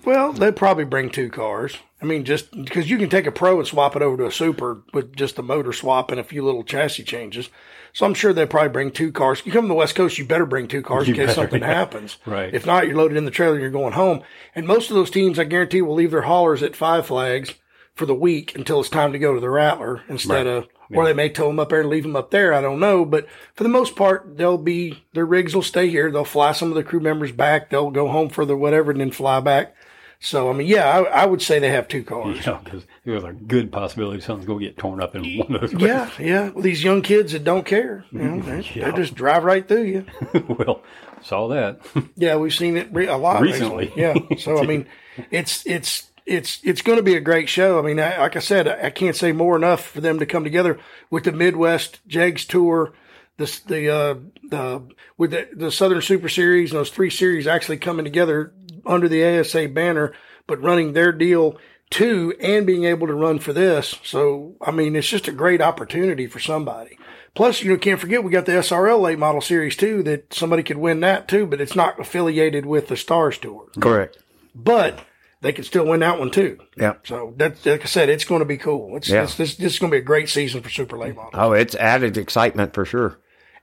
Well, 0.05 0.33
they'd 0.33 0.55
probably 0.55 0.85
bring 0.85 1.09
two 1.09 1.29
cars. 1.29 1.77
I 2.01 2.05
mean, 2.05 2.23
just 2.23 2.51
because 2.51 2.89
you 2.89 2.97
can 2.97 3.09
take 3.09 3.25
a 3.25 3.31
pro 3.31 3.57
and 3.57 3.67
swap 3.67 3.95
it 3.95 4.01
over 4.01 4.17
to 4.17 4.27
a 4.27 4.31
super 4.31 4.83
with 4.93 5.15
just 5.15 5.39
a 5.39 5.41
motor 5.41 5.73
swap 5.73 6.11
and 6.11 6.19
a 6.19 6.23
few 6.23 6.45
little 6.45 6.63
chassis 6.63 7.03
changes. 7.03 7.49
So 7.91 8.05
I'm 8.05 8.13
sure 8.13 8.31
they'd 8.31 8.49
probably 8.49 8.69
bring 8.69 8.91
two 8.91 9.11
cars. 9.11 9.41
You 9.45 9.51
come 9.51 9.63
to 9.63 9.69
the 9.69 9.73
West 9.73 9.95
Coast, 9.95 10.17
you 10.17 10.25
better 10.25 10.45
bring 10.45 10.67
two 10.67 10.83
cars 10.83 11.07
in 11.07 11.15
case 11.15 11.27
better, 11.27 11.41
something 11.41 11.61
yeah. 11.61 11.73
happens. 11.73 12.17
Right. 12.25 12.53
If 12.53 12.65
not, 12.65 12.85
you're 12.85 12.95
loaded 12.95 13.17
in 13.17 13.25
the 13.25 13.31
trailer 13.31 13.53
and 13.53 13.61
you're 13.61 13.71
going 13.71 13.93
home. 13.93 14.21
And 14.53 14.67
most 14.67 14.91
of 14.91 14.95
those 14.95 15.09
teams, 15.09 15.39
I 15.39 15.45
guarantee, 15.45 15.81
will 15.81 15.95
leave 15.95 16.11
their 16.11 16.21
haulers 16.21 16.61
at 16.61 16.75
Five 16.75 17.07
Flags 17.07 17.55
for 17.99 18.05
the 18.05 18.15
week 18.15 18.55
until 18.55 18.79
it's 18.79 18.89
time 18.89 19.11
to 19.11 19.19
go 19.19 19.33
to 19.35 19.39
the 19.41 19.49
Rattler 19.49 20.01
instead 20.07 20.47
of, 20.47 20.67
or 20.91 21.03
they 21.05 21.13
may 21.13 21.27
tow 21.29 21.47
them 21.47 21.59
up 21.59 21.69
there 21.69 21.81
and 21.81 21.89
leave 21.89 22.03
them 22.03 22.15
up 22.15 22.31
there. 22.31 22.53
I 22.53 22.61
don't 22.61 22.79
know. 22.79 23.03
But 23.03 23.27
for 23.53 23.63
the 23.63 23.69
most 23.69 23.97
part, 23.97 24.37
they'll 24.37 24.57
be, 24.57 25.03
their 25.13 25.25
rigs 25.25 25.53
will 25.53 25.61
stay 25.61 25.89
here. 25.89 26.09
They'll 26.09 26.23
fly 26.23 26.53
some 26.53 26.69
of 26.69 26.75
the 26.75 26.83
crew 26.83 27.01
members 27.01 27.33
back. 27.33 27.69
They'll 27.69 27.91
go 27.91 28.07
home 28.07 28.29
for 28.29 28.45
the 28.45 28.55
whatever 28.55 28.89
and 28.91 29.01
then 29.01 29.11
fly 29.11 29.41
back. 29.41 29.75
So, 30.21 30.49
I 30.49 30.53
mean, 30.53 30.67
yeah, 30.67 30.89
I, 30.89 31.23
I 31.23 31.25
would 31.25 31.41
say 31.41 31.59
they 31.59 31.71
have 31.71 31.87
two 31.87 32.03
cars. 32.03 32.45
yeah, 32.45 32.59
because 32.63 32.85
there's 33.05 33.23
a 33.23 33.33
good 33.33 33.71
possibility 33.71 34.21
something's 34.21 34.47
going 34.47 34.59
to 34.59 34.65
get 34.65 34.77
torn 34.77 35.01
up 35.01 35.15
in 35.15 35.37
one 35.37 35.55
of 35.55 35.71
those. 35.71 35.81
Yeah, 35.81 36.09
yeah. 36.19 36.49
Well, 36.49 36.63
these 36.63 36.83
young 36.83 37.01
kids 37.01 37.33
that 37.33 37.43
don't 37.43 37.65
care, 37.65 38.05
you 38.11 38.19
know, 38.19 38.41
mm-hmm. 38.41 38.49
they, 38.49 38.79
Yeah. 38.79 38.91
they 38.91 38.97
just 38.97 39.15
drive 39.15 39.43
right 39.43 39.67
through 39.67 39.83
you. 39.83 40.05
well, 40.47 40.83
saw 41.21 41.49
that. 41.49 41.81
Yeah, 42.15 42.37
we've 42.37 42.53
seen 42.53 42.77
it 42.77 42.89
re- 42.93 43.07
a 43.07 43.17
lot 43.17 43.41
recently. 43.41 43.91
Recently. 43.95 44.01
Yeah. 44.31 44.37
So 44.37 44.57
I 44.57 44.65
mean, 44.65 44.87
it's 45.31 45.65
it's 45.65 46.09
it's 46.29 46.59
it's 46.63 46.83
going 46.83 46.97
to 46.97 47.03
be 47.03 47.15
a 47.15 47.21
great 47.21 47.49
show. 47.49 47.79
I 47.79 47.81
mean, 47.81 47.99
I, 47.99 48.17
like 48.19 48.35
I 48.35 48.39
said, 48.39 48.67
I, 48.67 48.85
I 48.85 48.89
can't 48.91 49.15
say 49.15 49.31
more 49.31 49.55
enough 49.55 49.85
for 49.85 49.99
them 49.99 50.19
to 50.19 50.25
come 50.25 50.43
together 50.43 50.79
with 51.09 51.23
the 51.23 51.31
Midwest 51.31 51.99
JEGS 52.07 52.45
Tour, 52.47 52.93
the 53.37 53.59
the 53.65 53.89
uh, 53.89 54.15
the 54.43 54.87
with 55.17 55.31
the, 55.31 55.49
the 55.53 55.71
Southern 55.71 56.01
Super 56.01 56.29
Series, 56.29 56.71
and 56.71 56.79
those 56.79 56.91
three 56.91 57.09
series 57.09 57.47
actually 57.47 57.77
coming 57.77 58.05
together 58.05 58.53
under 58.85 59.09
the 59.09 59.39
ASA 59.39 59.69
banner, 59.69 60.13
but 60.45 60.61
running 60.61 60.93
their 60.93 61.11
deal 61.11 61.57
too, 61.89 62.35
and 62.39 62.67
being 62.67 62.83
able 62.83 63.07
to 63.07 63.15
run 63.15 63.39
for 63.39 63.51
this. 63.51 63.95
So 64.03 64.55
I 64.61 64.69
mean, 64.71 64.95
it's 64.95 65.09
just 65.09 65.27
a 65.27 65.33
great 65.33 65.61
opportunity 65.61 66.27
for 66.27 66.39
somebody. 66.39 66.97
Plus, 67.33 67.61
you 67.63 67.71
know, 67.71 67.77
can't 67.77 67.99
forget 67.99 68.23
we 68.23 68.31
got 68.31 68.45
the 68.45 68.51
SRL 68.53 69.01
late 69.01 69.19
model 69.19 69.41
series 69.41 69.75
too 69.75 70.03
that 70.03 70.33
somebody 70.33 70.61
could 70.61 70.77
win 70.77 70.99
that 70.99 71.27
too, 71.27 71.47
but 71.47 71.61
it's 71.61 71.75
not 71.75 71.99
affiliated 71.99 72.65
with 72.65 72.87
the 72.87 72.97
Stars 72.97 73.37
Tour. 73.37 73.67
Correct. 73.79 74.17
But 74.53 75.05
they 75.41 75.53
could 75.53 75.65
still 75.65 75.85
win 75.85 76.01
that 76.01 76.19
one 76.19 76.31
too. 76.31 76.59
Yeah. 76.77 76.93
So 77.03 77.33
that's 77.37 77.65
like 77.65 77.81
I 77.81 77.85
said, 77.85 78.09
it's 78.09 78.25
going 78.25 78.39
to 78.39 78.45
be 78.45 78.57
cool. 78.57 78.95
It's, 78.97 79.07
Yeah. 79.09 79.23
it's 79.23 79.35
this, 79.35 79.55
this 79.55 79.73
is 79.73 79.79
going 79.79 79.91
to 79.91 79.95
be 79.95 80.01
a 80.01 80.05
great 80.05 80.29
season 80.29 80.61
for 80.61 80.69
Super 80.69 80.97
Late 80.97 81.15
Model, 81.15 81.31
Oh, 81.33 81.51
it's 81.53 81.75
added 81.75 82.17
excitement 82.17 82.73
for 82.73 82.85
sure. 82.85 83.19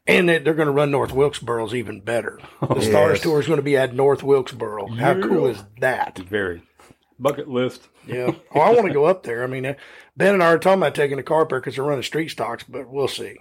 and 0.07 0.29
they, 0.29 0.39
they're 0.39 0.55
going 0.55 0.67
to 0.67 0.73
run 0.73 0.91
North 0.91 1.11
Wilkesboro's 1.13 1.75
even 1.75 2.01
better. 2.01 2.39
The 2.61 2.81
Stars 2.81 3.17
Yes. 3.17 3.21
Tour 3.23 3.41
is 3.41 3.47
going 3.47 3.59
to 3.59 3.63
be 3.63 3.77
at 3.77 3.95
North 3.95 4.23
Wilkesboro. 4.23 4.87
How 4.95 5.21
cool 5.21 5.47
is 5.49 5.63
that? 5.81 6.19
Very 6.19 6.63
bucket 7.19 7.49
list. 7.49 7.89
Yeah. 8.07 8.31
Oh, 8.55 8.61
I 8.61 8.71
want 8.73 8.87
to 8.87 8.93
go 8.95 9.05
up 9.07 9.25
there. 9.25 9.43
I 9.43 9.47
mean, 9.49 9.67
uh, 9.67 9.75
Ben 10.17 10.35
and 10.35 10.43
I 10.43 10.47
are 10.47 10.59
talking 10.59 10.81
about 10.81 10.95
taking 10.95 11.19
a 11.19 11.23
car 11.25 11.43
up 11.43 11.49
there 11.49 11.61
because 11.61 11.75
they're 11.75 11.85
running 11.85 12.03
street 12.05 12.29
stocks, 12.29 12.63
but 12.69 12.89
we'll 12.89 13.09
see. 13.09 13.37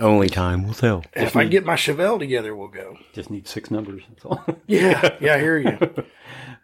Only 0.00 0.28
time 0.28 0.66
will 0.66 0.74
tell. 0.74 1.04
if 1.14 1.36
I 1.36 1.44
get 1.44 1.64
my 1.64 1.74
Chevelle 1.76 2.18
together, 2.18 2.56
we'll 2.56 2.68
go. 2.68 2.96
Just 3.12 3.30
need 3.30 3.46
six 3.46 3.70
numbers. 3.70 4.02
That's 4.08 4.24
all. 4.24 4.44
Yeah. 4.66 5.16
Yeah. 5.20 5.34
I 5.34 5.38
hear 5.38 5.58
you. 5.58 6.04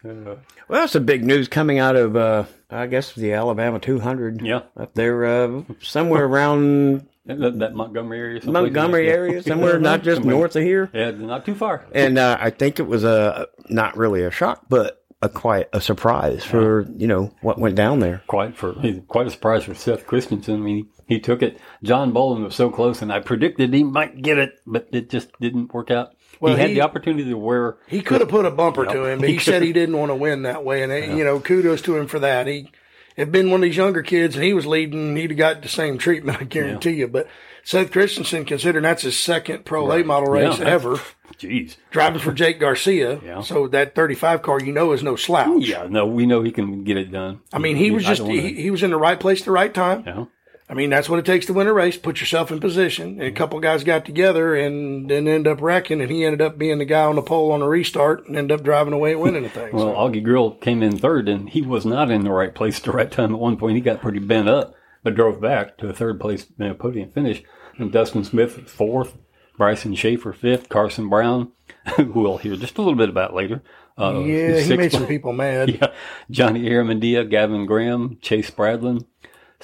Well, 0.05 0.39
that's 0.69 0.93
some 0.93 1.05
big 1.05 1.25
news 1.25 1.49
coming 1.49 1.79
out 1.81 1.97
of, 1.97 2.15
uh, 2.17 2.45
I 2.71 2.87
guess, 2.87 3.13
the 3.15 3.33
Alabama 3.33 3.81
200. 3.81 4.41
Yeah. 4.41 4.61
Up 4.77 4.95
there, 4.95 5.25
uh, 5.25 5.63
somewhere 5.81 6.25
around 6.27 7.07
that, 7.25 7.59
that 7.59 7.75
Montgomery 7.75 8.19
area. 8.19 8.41
Montgomery 8.45 9.09
area, 9.09 9.43
somewhere 9.43 9.81
not 9.81 10.03
just 10.05 10.19
Somewhere- 10.19 10.37
north 10.37 10.55
of 10.55 10.63
here. 10.63 10.91
Yeah, 10.95 11.11
not 11.13 11.45
too 11.45 11.57
far. 11.57 11.87
And 11.93 12.19
uh, 12.19 12.37
I 12.41 12.51
think 12.51 12.79
it 12.79 12.85
was 12.87 13.03
a 13.03 13.49
not 13.69 13.97
really 13.97 14.23
a 14.23 14.31
shock, 14.31 14.63
but 14.69 15.03
a 15.23 15.29
quite 15.29 15.69
a 15.73 15.81
surprise 15.81 16.45
for 16.45 16.87
you 16.97 17.07
know 17.09 17.33
what 17.41 17.59
went 17.59 17.75
down 17.75 17.99
there. 18.01 18.23
quite 18.29 18.55
for 18.57 18.75
quite 19.09 19.27
a 19.27 19.31
surprise 19.31 19.65
for 19.65 19.75
Seth 19.75 20.07
Christensen. 20.07 20.55
I 20.57 20.59
mean, 20.59 20.89
he 21.07 21.19
took 21.21 21.43
it. 21.43 21.59
John 21.83 22.13
Bolin 22.13 22.45
was 22.45 22.55
so 22.55 22.71
close, 22.71 23.01
and 23.03 23.13
I 23.13 23.21
predicted 23.21 23.73
he 23.73 23.85
might 23.85 24.23
get 24.23 24.39
it, 24.39 24.61
but 24.67 24.89
it 24.93 25.09
just 25.11 25.29
didn't 25.41 25.73
work 25.73 25.91
out. 25.91 26.15
Well, 26.41 26.55
he 26.55 26.61
had 26.61 26.69
he- 26.71 26.75
the 26.77 26.83
opportunity 26.83 27.25
to 27.31 27.37
wear. 27.39 27.77
He 27.87 28.03
could 28.03 28.21
have 28.21 28.29
put 28.31 28.45
a 28.45 28.51
bumper 28.51 28.85
to 28.87 29.05
him, 29.07 29.21
but 29.21 29.29
he 29.29 29.39
said 29.39 29.63
he 29.63 29.73
didn't 29.73 29.97
want 29.97 30.11
to 30.11 30.17
win 30.17 30.43
that 30.43 30.65
way. 30.65 30.83
And, 30.83 30.93
uh, 30.93 30.97
you 31.17 31.25
know, 31.25 31.41
kudos 31.41 31.81
to 31.83 31.97
him 31.97 32.07
for 32.09 32.19
that. 32.19 32.47
He 32.47 32.71
had 33.17 33.33
been 33.33 33.51
one 33.51 33.61
of 33.61 33.63
these 33.63 33.77
younger 33.79 34.03
kids 34.03 34.35
and 34.37 34.45
he 34.45 34.53
was 34.53 34.67
leading, 34.67 35.17
he'd 35.17 35.31
have 35.31 35.39
got 35.39 35.63
the 35.63 35.69
same 35.71 35.97
treatment, 35.97 36.39
I 36.39 36.45
guarantee 36.45 36.91
you. 36.91 37.09
But 37.09 37.29
Seth 37.65 37.91
Christensen, 37.91 38.45
considering 38.45 38.83
that's 38.83 39.01
his 39.03 39.19
second 39.19 39.65
pro 39.65 39.87
late 39.87 40.05
model 40.05 40.31
race 40.31 40.59
Yeah. 40.59 40.67
ever, 40.67 41.01
Jeez. 41.39 41.77
driving 41.91 42.21
for 42.21 42.33
Jake 42.33 42.61
Garcia. 42.61 43.19
Yeah. 43.25 43.41
So 43.41 43.67
that 43.69 43.95
35 43.95 44.43
car, 44.43 44.61
you 44.61 44.73
know, 44.73 44.93
is 44.93 45.03
no 45.03 45.17
slouch. 45.17 45.65
Yeah, 45.65 45.87
no, 45.89 46.05
we 46.05 46.27
know 46.27 46.43
he 46.43 46.51
can 46.53 46.85
get 46.85 46.99
it 46.99 47.11
done. 47.11 47.41
I 47.51 47.59
mean, 47.59 47.77
he 47.77 47.91
was 47.91 48.05
just, 48.05 48.23
he, 48.25 48.53
he 48.53 48.71
was 48.71 48.83
in 48.83 48.91
the 48.91 48.99
right 48.99 49.19
place 49.19 49.41
at 49.41 49.47
the 49.47 49.53
right 49.53 49.73
time. 49.73 50.05
yeah. 50.07 50.25
I 50.69 50.75
mean, 50.75 50.91
that's 50.91 51.09
what 51.09 51.21
it 51.21 51.25
takes 51.25 51.47
to 51.47 51.53
win 51.53 51.69
a 51.69 51.73
race. 51.73 51.97
Put 51.97 52.19
yourself 52.21 52.51
in 52.51 52.59
position. 52.59 53.21
And 53.21 53.23
a 53.23 53.33
couple 53.33 53.61
guys 53.61 53.85
got 53.85 54.05
together 54.05 54.57
and 54.57 55.09
then 55.09 55.29
end 55.29 55.47
up 55.47 55.61
wrecking, 55.61 56.01
and 56.01 56.11
he 56.11 56.25
ended 56.25 56.43
up 56.43 56.59
being 56.59 56.79
the 56.79 56.85
guy 56.85 57.05
on 57.05 57.15
the 57.15 57.23
pole 57.23 57.53
on 57.53 57.61
the 57.61 57.69
restart 57.69 58.27
and 58.27 58.37
ended 58.37 58.59
up 58.59 58.65
driving 58.65 58.93
away 58.93 59.13
and 59.13 59.21
winning 59.21 59.45
the 59.45 59.49
thing. 59.49 59.73
Well, 59.73 59.93
So- 59.93 59.95
Augie 59.95 60.25
Grill 60.25 60.51
came 60.53 60.83
in 60.83 60.99
third, 60.99 61.29
and 61.29 61.49
he 61.49 61.63
was 61.63 61.87
not 61.87 62.11
in 62.11 62.23
the 62.25 62.33
right 62.33 62.53
place 62.55 62.79
at 62.79 62.85
the 62.85 62.91
right 62.93 63.11
time. 63.11 63.33
At 63.33 63.39
one 63.41 63.57
point, 63.57 63.77
he 63.77 63.81
got 63.81 64.01
pretty 64.03 64.19
bent 64.19 64.49
up. 64.49 64.75
but 65.05 65.15
drove 65.15 65.41
back 65.41 65.79
to 65.79 65.89
a 65.89 65.93
third 65.93 66.19
place 66.19 66.47
uh, 66.61 66.75
podium 66.75 67.11
finish. 67.11 67.41
And 67.79 67.93
Dustin 67.93 68.25
Smith 68.25 68.69
fourth, 68.69 69.17
Bryson 69.57 69.95
Schaefer 69.95 70.33
fifth, 70.33 70.69
Carson 70.69 71.09
Brown, 71.09 71.53
who 71.97 72.07
we'll 72.07 72.39
hear 72.39 72.57
just 72.57 72.77
a 72.77 72.83
little 72.83 72.97
bit 72.99 73.09
about 73.09 73.33
later. 73.33 73.63
Uh, 73.97 74.19
Yeah, 74.27 74.59
he 74.59 74.77
made 74.77 74.91
some 74.91 75.07
people 75.07 75.33
mad. 75.33 75.69
yeah, 75.81 75.93
Johnny 76.29 76.63
Aramandia, 76.65 77.31
Gavin 77.31 77.67
Graham, 77.67 78.19
Chase 78.21 78.51
Bradlin, 78.51 79.07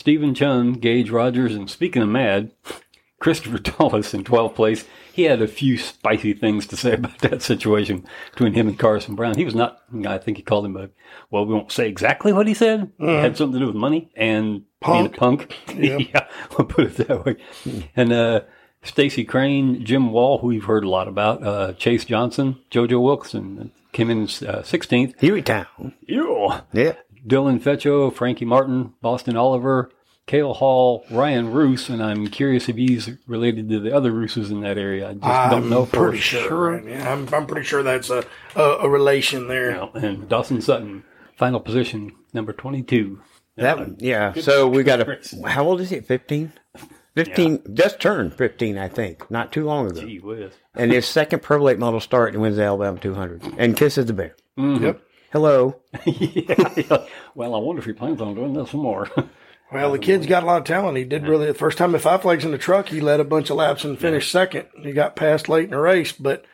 Stephen 0.03 0.35
Chun, 0.35 0.73
Gage 0.73 1.11
Rogers, 1.11 1.55
and 1.55 1.71
speaking 1.71 2.03
of 2.03 2.09
mad, 2.09 2.51
Christopher 3.21 3.59
Tullis 3.61 4.13
in 4.13 4.25
12th 4.25 4.57
place. 4.57 4.85
He 5.13 5.23
had 5.23 5.41
a 5.41 5.47
few 5.47 5.79
spicy 5.79 6.33
things 6.33 6.67
to 6.67 6.77
say 6.77 6.95
about 6.95 7.19
that 7.19 7.41
situation 7.41 8.05
between 8.33 8.53
him 8.55 8.67
and 8.67 8.77
Carson 8.77 9.15
Brown. 9.15 9.37
He 9.37 9.45
was 9.45 9.55
not, 9.55 9.79
I 10.05 10.19
think 10.19 10.39
he 10.39 10.43
called 10.43 10.67
him 10.67 10.77
a, 10.77 10.91
well, 11.31 11.47
we 11.47 11.55
won't 11.55 11.71
say 11.71 11.87
exactly 11.87 12.33
what 12.33 12.49
he 12.49 12.55
said. 12.55 12.91
It 12.99 13.21
had 13.21 13.37
something 13.37 13.61
to 13.61 13.65
do 13.65 13.67
with 13.69 13.77
money 13.77 14.11
and 14.17 14.65
being 14.85 15.07
a 15.07 15.09
punk. 15.09 15.57
yeah, 15.77 16.27
we'll 16.59 16.67
put 16.67 16.87
it 16.87 17.07
that 17.07 17.25
way. 17.25 17.37
And, 17.95 18.13
uh, 18.13 18.41
Stacy 18.83 19.23
Crane, 19.23 19.85
Jim 19.85 20.11
Wall, 20.11 20.39
who 20.39 20.49
we've 20.49 20.65
heard 20.65 20.83
a 20.83 20.89
lot 20.89 21.07
about, 21.07 21.47
uh, 21.47 21.75
Chase 21.75 22.05
Johnson, 22.05 22.59
JoJo 22.73 23.01
Wilson 23.01 23.71
came 23.93 24.11
in 24.11 24.23
uh, 24.23 24.67
16th. 24.67 25.21
Huey 25.21 25.43
Town. 25.43 25.95
Ew. 26.09 26.53
Yeah. 26.73 26.95
Dylan 27.27 27.61
Fecho, 27.61 28.13
Frankie 28.13 28.45
Martin, 28.45 28.95
Boston 29.01 29.37
Oliver, 29.37 29.91
Cale 30.27 30.55
Hall, 30.55 31.05
Ryan 31.11 31.53
Roos, 31.53 31.89
and 31.89 32.03
I'm 32.03 32.27
curious 32.29 32.69
if 32.69 32.77
he's 32.77 33.11
related 33.27 33.69
to 33.71 33.81
the 33.81 33.95
other 33.95 34.13
Rooses 34.13 34.51
in 34.51 34.61
that 34.61 34.79
area. 34.79 35.11
I 35.11 35.15
just 35.15 35.51
don't 35.51 35.69
know 35.69 35.85
for 35.85 36.09
pretty 36.09 36.19
sure. 36.19 36.49
sure. 36.49 36.81
man. 36.81 36.89
Yeah, 36.89 37.13
I'm, 37.13 37.33
I'm 37.35 37.47
pretty 37.47 37.67
sure 37.67 37.83
that's 37.83 38.11
a, 38.11 38.25
a, 38.55 38.63
a 38.63 38.89
relation 38.89 39.49
there. 39.49 39.71
Yeah, 39.73 39.89
and 39.95 40.29
Dawson 40.29 40.61
Sutton, 40.61 41.05
final 41.37 41.61
position, 41.61 42.13
number 42.33 42.53
22. 42.53 43.21
That 43.57 43.79
one, 43.79 43.97
yeah. 43.99 44.33
So 44.35 44.67
we 44.69 44.83
got 44.83 45.01
a. 45.01 45.19
How 45.47 45.65
old 45.65 45.81
is 45.83 45.91
he? 45.91 46.01
Fifteen. 46.01 46.53
Fifteen. 47.15 47.63
Just 47.75 48.01
turned 48.01 48.33
fifteen, 48.35 48.79
I 48.79 48.89
think. 48.89 49.31
Not 49.31 49.53
too 49.53 49.67
long 49.67 49.91
ago. 49.91 50.01
Gee 50.01 50.21
whiz. 50.21 50.55
And 50.75 50.91
his 50.91 51.07
second 51.07 51.43
Pro 51.43 51.63
Late 51.63 51.79
model 51.79 52.01
start 52.01 52.33
and 52.33 52.41
wins 52.41 52.57
the 52.57 52.63
Alabama 52.63 52.99
200 52.99 53.43
and 53.59 53.77
kisses 53.77 54.07
the 54.07 54.15
bear. 54.15 54.37
Mm-hmm. 54.59 54.85
Yep. 54.85 55.03
Hello. 55.33 55.77
yeah. 56.05 57.07
Well, 57.35 57.55
I 57.55 57.59
wonder 57.59 57.81
if 57.81 57.87
he 57.87 57.93
plans 57.95 58.21
on 58.21 58.35
doing 58.35 58.53
this 58.53 58.71
some 58.71 58.81
more. 58.81 59.09
Well, 59.73 59.93
the 59.93 59.99
kid's 59.99 60.27
got 60.27 60.43
a 60.43 60.47
lot 60.47 60.59
of 60.59 60.65
talent. 60.65 60.99
He 60.99 61.05
did 61.05 61.27
really 61.27 61.47
the 61.47 61.55
first 61.55 61.79
time 61.79 61.95
at 61.95 62.03
Five 62.03 62.21
Flags 62.21 62.45
in 62.45 62.51
the 62.51 62.59
truck. 62.59 62.91
He 62.91 63.01
led 63.01 63.21
a 63.21 63.25
bunch 63.25 63.49
of 63.49 63.57
laps 63.57 63.85
and 63.85 63.99
finished 63.99 64.31
second. 64.31 64.67
He 64.83 64.93
got 64.93 65.17
passed 65.17 65.49
late 65.49 65.65
in 65.65 65.71
the 65.71 65.79
race, 65.79 66.13
but 66.13 66.45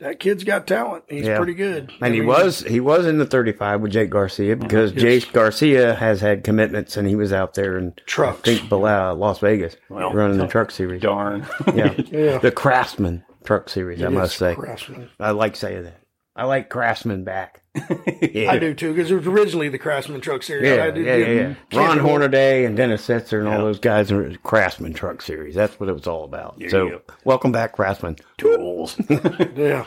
that 0.00 0.18
kid's 0.18 0.42
got 0.42 0.66
talent. 0.66 1.04
He's 1.08 1.24
Yeah. 1.24 1.36
pretty 1.36 1.54
good. 1.54 1.92
I 2.02 2.06
And 2.06 2.14
he 2.16 2.20
mean, 2.22 2.28
was 2.28 2.62
he 2.62 2.80
was 2.80 3.06
in 3.06 3.18
the 3.18 3.26
35 3.26 3.80
with 3.80 3.92
Jake 3.92 4.10
Garcia 4.10 4.54
uh-huh. 4.54 4.62
because 4.66 4.90
Jake 4.90 5.32
Garcia 5.32 5.94
has 5.94 6.20
had 6.20 6.42
commitments 6.42 6.96
and 6.96 7.06
he 7.06 7.14
was 7.14 7.32
out 7.32 7.54
there 7.54 7.78
in 7.78 7.94
Trucks. 8.06 8.40
I 8.40 8.56
think 8.56 8.68
below 8.68 9.12
uh, 9.12 9.14
Las 9.14 9.38
Vegas 9.38 9.76
running 9.88 10.38
the 10.38 10.48
truck 10.48 10.72
series. 10.72 11.00
Darn. 11.00 11.46
Yeah. 11.72 11.94
Yeah. 12.10 12.38
The 12.38 12.50
Craftsman 12.50 13.22
truck 13.44 13.68
series, 13.68 14.02
I 14.02 14.08
must 14.08 14.36
say. 14.36 14.56
Craftsman. 14.56 15.10
I 15.20 15.30
like 15.30 15.54
saying 15.54 15.84
that. 15.84 16.00
I 16.36 16.44
like 16.44 16.68
Craftsman 16.68 17.22
back. 17.22 17.60
yeah. 18.32 18.50
I 18.50 18.58
do 18.58 18.74
too 18.74 18.92
because 18.92 19.10
it 19.10 19.14
was 19.14 19.26
originally 19.26 19.68
the 19.68 19.78
Craftsman 19.78 20.20
Truck 20.20 20.42
Series. 20.42 20.68
Yeah, 20.68 20.82
I 20.82 20.86
yeah, 20.86 20.90
did 20.90 21.06
yeah, 21.06 21.16
give 21.16 21.56
yeah. 21.72 21.78
Ron 21.78 21.98
Hornaday 21.98 22.64
and 22.64 22.76
Dennis 22.76 23.06
Setzer 23.06 23.38
and 23.40 23.48
all 23.48 23.58
those 23.58 23.80
guys 23.80 24.12
are 24.12 24.36
Craftsman 24.38 24.94
Truck 24.94 25.22
Series. 25.22 25.54
That's 25.54 25.78
what 25.78 25.88
it 25.88 25.92
was 25.92 26.06
all 26.06 26.24
about. 26.24 26.54
you 26.58 26.70
so, 26.70 26.88
go. 26.88 27.02
welcome 27.24 27.52
back, 27.52 27.72
Craftsman. 27.72 28.16
Tools. 28.38 28.96
Yeah. 29.54 29.84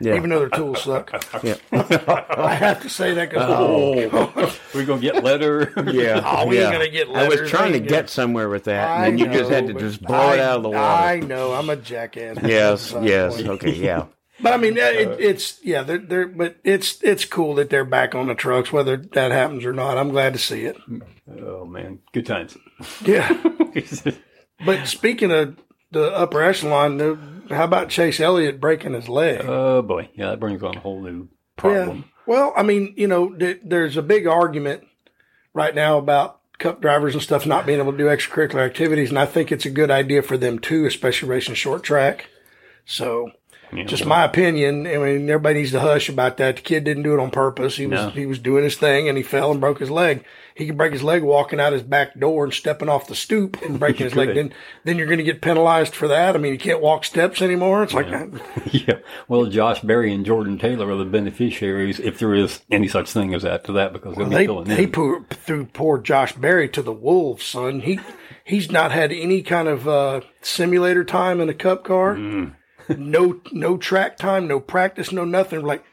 Yeah. 0.00 0.16
Even 0.16 0.30
though 0.30 0.38
their 0.38 0.48
tools 0.48 0.82
suck. 0.82 1.12
Yeah. 1.42 1.56
I 1.72 2.54
have 2.54 2.80
to 2.82 2.88
say 2.88 3.12
that 3.14 3.28
because 3.28 3.50
oh. 3.50 4.56
We're 4.74 4.86
going 4.86 5.02
to 5.02 5.12
get 5.12 5.22
letter. 5.22 5.72
Yeah. 5.92 6.22
Oh, 6.24 6.46
we 6.46 6.58
ain't 6.58 6.66
yeah. 6.66 6.72
gonna 6.72 6.88
get 6.88 7.08
I 7.10 7.28
was 7.28 7.50
trying 7.50 7.72
to 7.72 7.78
ain't 7.78 7.88
get 7.88 8.08
somewhere 8.08 8.48
with 8.48 8.64
that, 8.64 8.88
I 8.88 9.06
and 9.06 9.18
then 9.18 9.32
you 9.32 9.38
just 9.38 9.50
had 9.50 9.66
to 9.66 9.74
just 9.74 10.02
blow 10.02 10.16
I, 10.16 10.34
it 10.34 10.40
out 10.40 10.56
of 10.58 10.62
the 10.62 10.70
water. 10.70 10.78
I 10.78 11.20
know. 11.20 11.52
I'm 11.52 11.68
a 11.68 11.76
jackass. 11.76 12.38
yes, 12.42 12.94
yes. 13.02 13.38
Okay, 13.40 13.74
yeah. 13.74 14.06
But 14.42 14.52
I 14.52 14.56
mean, 14.56 14.76
it, 14.76 15.08
uh, 15.08 15.16
it's 15.18 15.62
yeah, 15.64 15.82
they're, 15.82 15.98
they're 15.98 16.26
but 16.26 16.56
it's 16.64 17.02
it's 17.02 17.24
cool 17.24 17.54
that 17.56 17.70
they're 17.70 17.84
back 17.84 18.14
on 18.14 18.28
the 18.28 18.34
trucks, 18.34 18.72
whether 18.72 18.96
that 18.96 19.32
happens 19.32 19.64
or 19.64 19.72
not. 19.72 19.98
I'm 19.98 20.10
glad 20.10 20.32
to 20.32 20.38
see 20.38 20.64
it. 20.64 20.76
oh, 21.40 21.64
man. 21.64 22.00
Good 22.12 22.26
times. 22.26 22.56
Yeah. 23.04 23.28
But 24.64 24.86
speaking 24.86 25.32
of 25.32 25.56
the 25.90 26.14
upper 26.14 26.42
echelon, 26.42 26.98
the, 26.98 27.18
how 27.48 27.64
about 27.64 27.88
Chase 27.88 28.20
Elliott 28.20 28.60
breaking 28.60 28.92
his 28.92 29.08
leg? 29.08 29.40
oh, 29.42 29.82
boy. 29.82 30.10
Yeah, 30.14 30.30
that 30.30 30.40
brings 30.40 30.62
on 30.62 30.76
a 30.76 30.80
whole 30.80 31.00
new 31.02 31.28
problem. 31.56 32.04
Well, 32.26 32.52
I 32.56 32.62
mean, 32.62 32.94
you 32.96 33.08
know, 33.08 33.34
th- 33.34 33.60
there's 33.64 33.96
a 33.96 34.02
big 34.02 34.26
argument 34.26 34.86
right 35.54 35.74
now 35.74 35.98
about 35.98 36.40
cup 36.58 36.80
drivers 36.80 37.14
and 37.14 37.22
stuff 37.22 37.46
not 37.46 37.66
being 37.66 37.78
able 37.80 37.92
to 37.92 37.98
do 37.98 38.04
extracurricular 38.04 38.64
activities, 38.66 39.08
and 39.08 39.18
I 39.18 39.26
think 39.26 39.50
it's 39.50 39.66
a 39.66 39.70
good 39.70 39.90
idea 39.90 40.22
for 40.22 40.36
them 40.36 40.58
too, 40.58 40.84
especially 40.84 41.28
racing 41.28 41.54
short 41.54 41.82
track. 41.82 42.28
So, 42.84 43.32
Just 43.86 44.02
well, 44.02 44.08
my 44.10 44.24
opinion. 44.24 44.86
I 44.86 44.96
mean, 44.98 45.28
everybody 45.30 45.60
needs 45.60 45.70
to 45.72 45.80
hush 45.80 46.08
about 46.08 46.36
that. 46.38 46.56
The 46.56 46.62
kid 46.62 46.84
didn't 46.84 47.04
do 47.04 47.14
it 47.14 47.20
on 47.20 47.30
purpose. 47.30 47.76
He 47.76 47.86
was 47.86 48.00
No. 48.00 48.10
he 48.10 48.26
was 48.26 48.38
doing 48.38 48.64
his 48.64 48.76
thing, 48.76 49.08
and 49.08 49.16
he 49.16 49.22
fell 49.22 49.50
and 49.52 49.60
broke 49.60 49.78
his 49.78 49.90
leg. 49.90 50.24
He 50.54 50.66
could 50.66 50.76
break 50.76 50.92
his 50.92 51.02
leg 51.02 51.22
walking 51.22 51.60
out 51.60 51.72
his 51.72 51.82
back 51.82 52.18
door 52.18 52.44
and 52.44 52.52
stepping 52.52 52.88
off 52.88 53.06
the 53.06 53.14
stoop 53.14 53.62
and 53.62 53.78
breaking 53.78 54.04
his 54.06 54.16
leg. 54.16 54.34
Then 54.34 54.52
then 54.84 54.98
you're 54.98 55.06
going 55.06 55.18
to 55.18 55.24
get 55.24 55.40
penalized 55.40 55.94
for 55.94 56.08
that. 56.08 56.34
I 56.34 56.38
mean, 56.38 56.52
you 56.52 56.58
can't 56.58 56.80
walk 56.82 57.04
steps 57.04 57.40
anymore. 57.40 57.82
It's 57.84 57.94
like 57.94 58.08
Yeah. 58.72 58.98
Well, 59.28 59.46
Josh 59.46 59.80
Berry 59.80 60.12
and 60.12 60.26
Jordan 60.26 60.58
Taylor 60.58 60.90
are 60.90 60.96
the 60.96 61.04
beneficiaries, 61.04 62.00
if 62.00 62.18
there 62.18 62.34
is 62.34 62.60
any 62.70 62.88
such 62.88 63.10
thing 63.10 63.32
as 63.34 63.42
that, 63.42 63.64
to 63.64 63.72
that, 63.72 63.92
because 63.92 64.16
they'll 64.16 64.28
be 64.28 64.46
they 64.64 64.74
they 64.76 64.86
poor, 64.86 65.24
threw 65.30 65.66
poor 65.66 65.98
Josh 65.98 66.32
Berry 66.34 66.68
to 66.70 66.82
the 66.82 66.92
wolves, 66.92 67.44
son. 67.44 67.80
He 67.80 68.00
he's 68.44 68.70
not 68.70 68.90
had 68.92 69.12
any 69.12 69.42
kind 69.42 69.68
of 69.68 69.86
uh, 69.88 70.20
simulator 70.42 71.04
time 71.04 71.40
in 71.40 71.48
a 71.48 71.54
cup 71.54 71.84
car. 71.84 72.16
Mm. 72.16 72.56
No 72.96 73.40
no 73.52 73.76
track 73.76 74.16
time, 74.16 74.46
no 74.46 74.60
practice, 74.60 75.12
no 75.12 75.24
nothing. 75.24 75.62
Like 75.62 75.84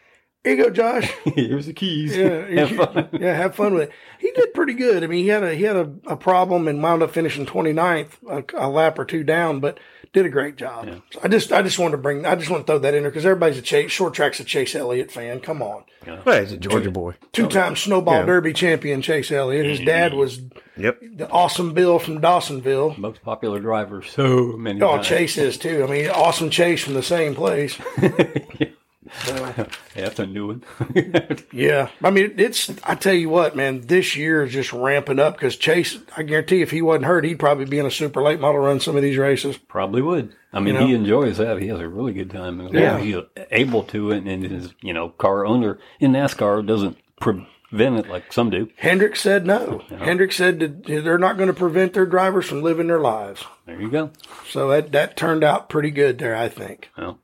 here 0.43 0.55
you 0.55 0.63
go, 0.63 0.69
Josh. 0.69 1.11
Here's 1.35 1.65
the 1.65 1.73
keys. 1.73 2.15
Yeah, 2.15 2.45
Have 2.65 2.69
fun. 2.93 3.09
yeah, 3.19 3.33
have 3.35 3.55
fun 3.55 3.73
with 3.73 3.83
it. 3.89 3.91
He 4.19 4.31
did 4.31 4.53
pretty 4.53 4.73
good. 4.73 5.03
I 5.03 5.07
mean, 5.07 5.23
he 5.23 5.29
had 5.29 5.43
a 5.43 5.53
he 5.53 5.63
had 5.63 5.75
a, 5.75 5.91
a 6.07 6.15
problem 6.17 6.67
and 6.67 6.81
wound 6.81 7.03
up 7.03 7.11
finishing 7.11 7.45
29th, 7.45 8.11
a, 8.29 8.67
a 8.67 8.69
lap 8.69 8.97
or 8.99 9.05
two 9.05 9.23
down, 9.23 9.59
but 9.59 9.79
did 10.13 10.25
a 10.25 10.29
great 10.29 10.55
job. 10.55 10.89
So 11.11 11.19
I 11.23 11.27
just 11.27 11.51
I 11.51 11.61
just 11.61 11.77
wanted 11.77 11.91
to 11.93 11.97
bring 11.97 12.25
I 12.25 12.35
just 12.35 12.49
want 12.49 12.65
to 12.65 12.71
throw 12.71 12.79
that 12.79 12.93
in 12.93 13.03
there 13.03 13.11
because 13.11 13.25
everybody's 13.25 13.57
a 13.57 13.61
chase 13.61 13.91
short 13.91 14.13
track's 14.13 14.39
a 14.39 14.43
Chase 14.45 14.73
Elliott 14.73 15.11
fan. 15.11 15.41
Come 15.41 15.61
on, 15.61 15.83
What 16.23 16.37
is 16.43 16.53
a 16.53 16.57
Georgia 16.57 16.91
boy? 16.91 17.15
two 17.33 17.47
time 17.47 17.75
snowball 17.75 18.19
Yeah. 18.21 18.25
derby 18.25 18.53
champion 18.53 19.01
Chase 19.01 19.31
Elliott. 19.31 19.65
His 19.65 19.79
dad 19.81 20.13
was 20.13 20.41
Yep. 20.77 20.99
the 21.15 21.29
awesome 21.29 21.73
Bill 21.73 21.97
from 21.99 22.21
Dawsonville. 22.21 22.97
Most 22.99 23.21
popular 23.23 23.59
driver 23.59 24.01
so 24.03 24.23
oh, 24.53 24.57
many 24.57 24.81
Oh, 24.81 24.95
times. 24.97 25.07
Chase 25.07 25.37
is 25.37 25.57
too. 25.57 25.83
I 25.83 25.91
mean, 25.91 26.09
awesome 26.09 26.49
Chase 26.51 26.83
from 26.83 26.93
the 26.93 27.03
same 27.03 27.35
place. 27.35 27.77
Yeah, 29.27 29.65
that's 29.95 30.19
a 30.19 30.25
new 30.25 30.47
one. 30.47 30.63
Yeah, 31.51 31.89
I 32.03 32.09
mean, 32.11 32.33
it's. 32.37 32.69
I 32.83 32.95
tell 32.95 33.13
you 33.13 33.29
what, 33.29 33.55
man, 33.55 33.81
this 33.81 34.15
year 34.15 34.43
is 34.43 34.53
just 34.53 34.73
ramping 34.73 35.19
up 35.19 35.35
because 35.35 35.55
Chase. 35.55 35.97
I 36.15 36.23
guarantee, 36.23 36.61
if 36.61 36.71
he 36.71 36.81
wasn't 36.81 37.05
hurt, 37.05 37.23
he'd 37.25 37.39
probably 37.39 37.65
be 37.65 37.79
in 37.79 37.85
a 37.85 37.91
super 37.91 38.21
late 38.21 38.39
model 38.39 38.61
run 38.61 38.79
some 38.79 38.95
of 38.95 39.01
these 39.01 39.17
races. 39.17 39.57
Probably 39.57 40.01
would. 40.01 40.35
I 40.53 40.59
mean, 40.59 40.75
You 40.75 40.79
know? 40.81 40.87
he 40.87 40.93
enjoys 40.93 41.37
that. 41.37 41.61
He 41.61 41.67
has 41.67 41.79
a 41.79 41.87
really 41.87 42.13
good 42.13 42.29
time. 42.31 42.59
Yeah. 42.73 42.99
He's 42.99 43.15
able 43.51 43.83
to, 43.85 44.11
and, 44.11 44.27
and 44.27 44.43
his, 44.43 44.73
you 44.81 44.93
know, 44.93 45.09
car 45.09 45.45
owner 45.45 45.79
in 45.99 46.11
NASCAR 46.13 46.65
doesn't 46.65 46.97
prevent 47.19 47.97
it 47.99 48.07
like 48.09 48.31
some 48.31 48.49
do. 48.49 48.69
Hendrick 48.77 49.15
said 49.15 49.45
no. 49.45 49.83
Hendrick 49.89 50.31
said 50.31 50.59
that 50.59 50.83
they're 50.85 51.17
not 51.17 51.37
going 51.37 51.47
to 51.47 51.53
prevent 51.53 51.93
their 51.93 52.05
drivers 52.05 52.45
from 52.45 52.61
living 52.61 52.87
their 52.87 52.99
lives. 52.99 53.43
There 53.65 53.79
you 53.79 53.89
go. 53.89 54.11
So 54.49 54.69
that 54.69 54.91
that 54.93 55.17
turned 55.17 55.43
out 55.43 55.69
pretty 55.69 55.91
good 55.91 56.17
there, 56.19 56.35
I 56.35 56.49
think. 56.49 56.89
Well, 56.97 57.19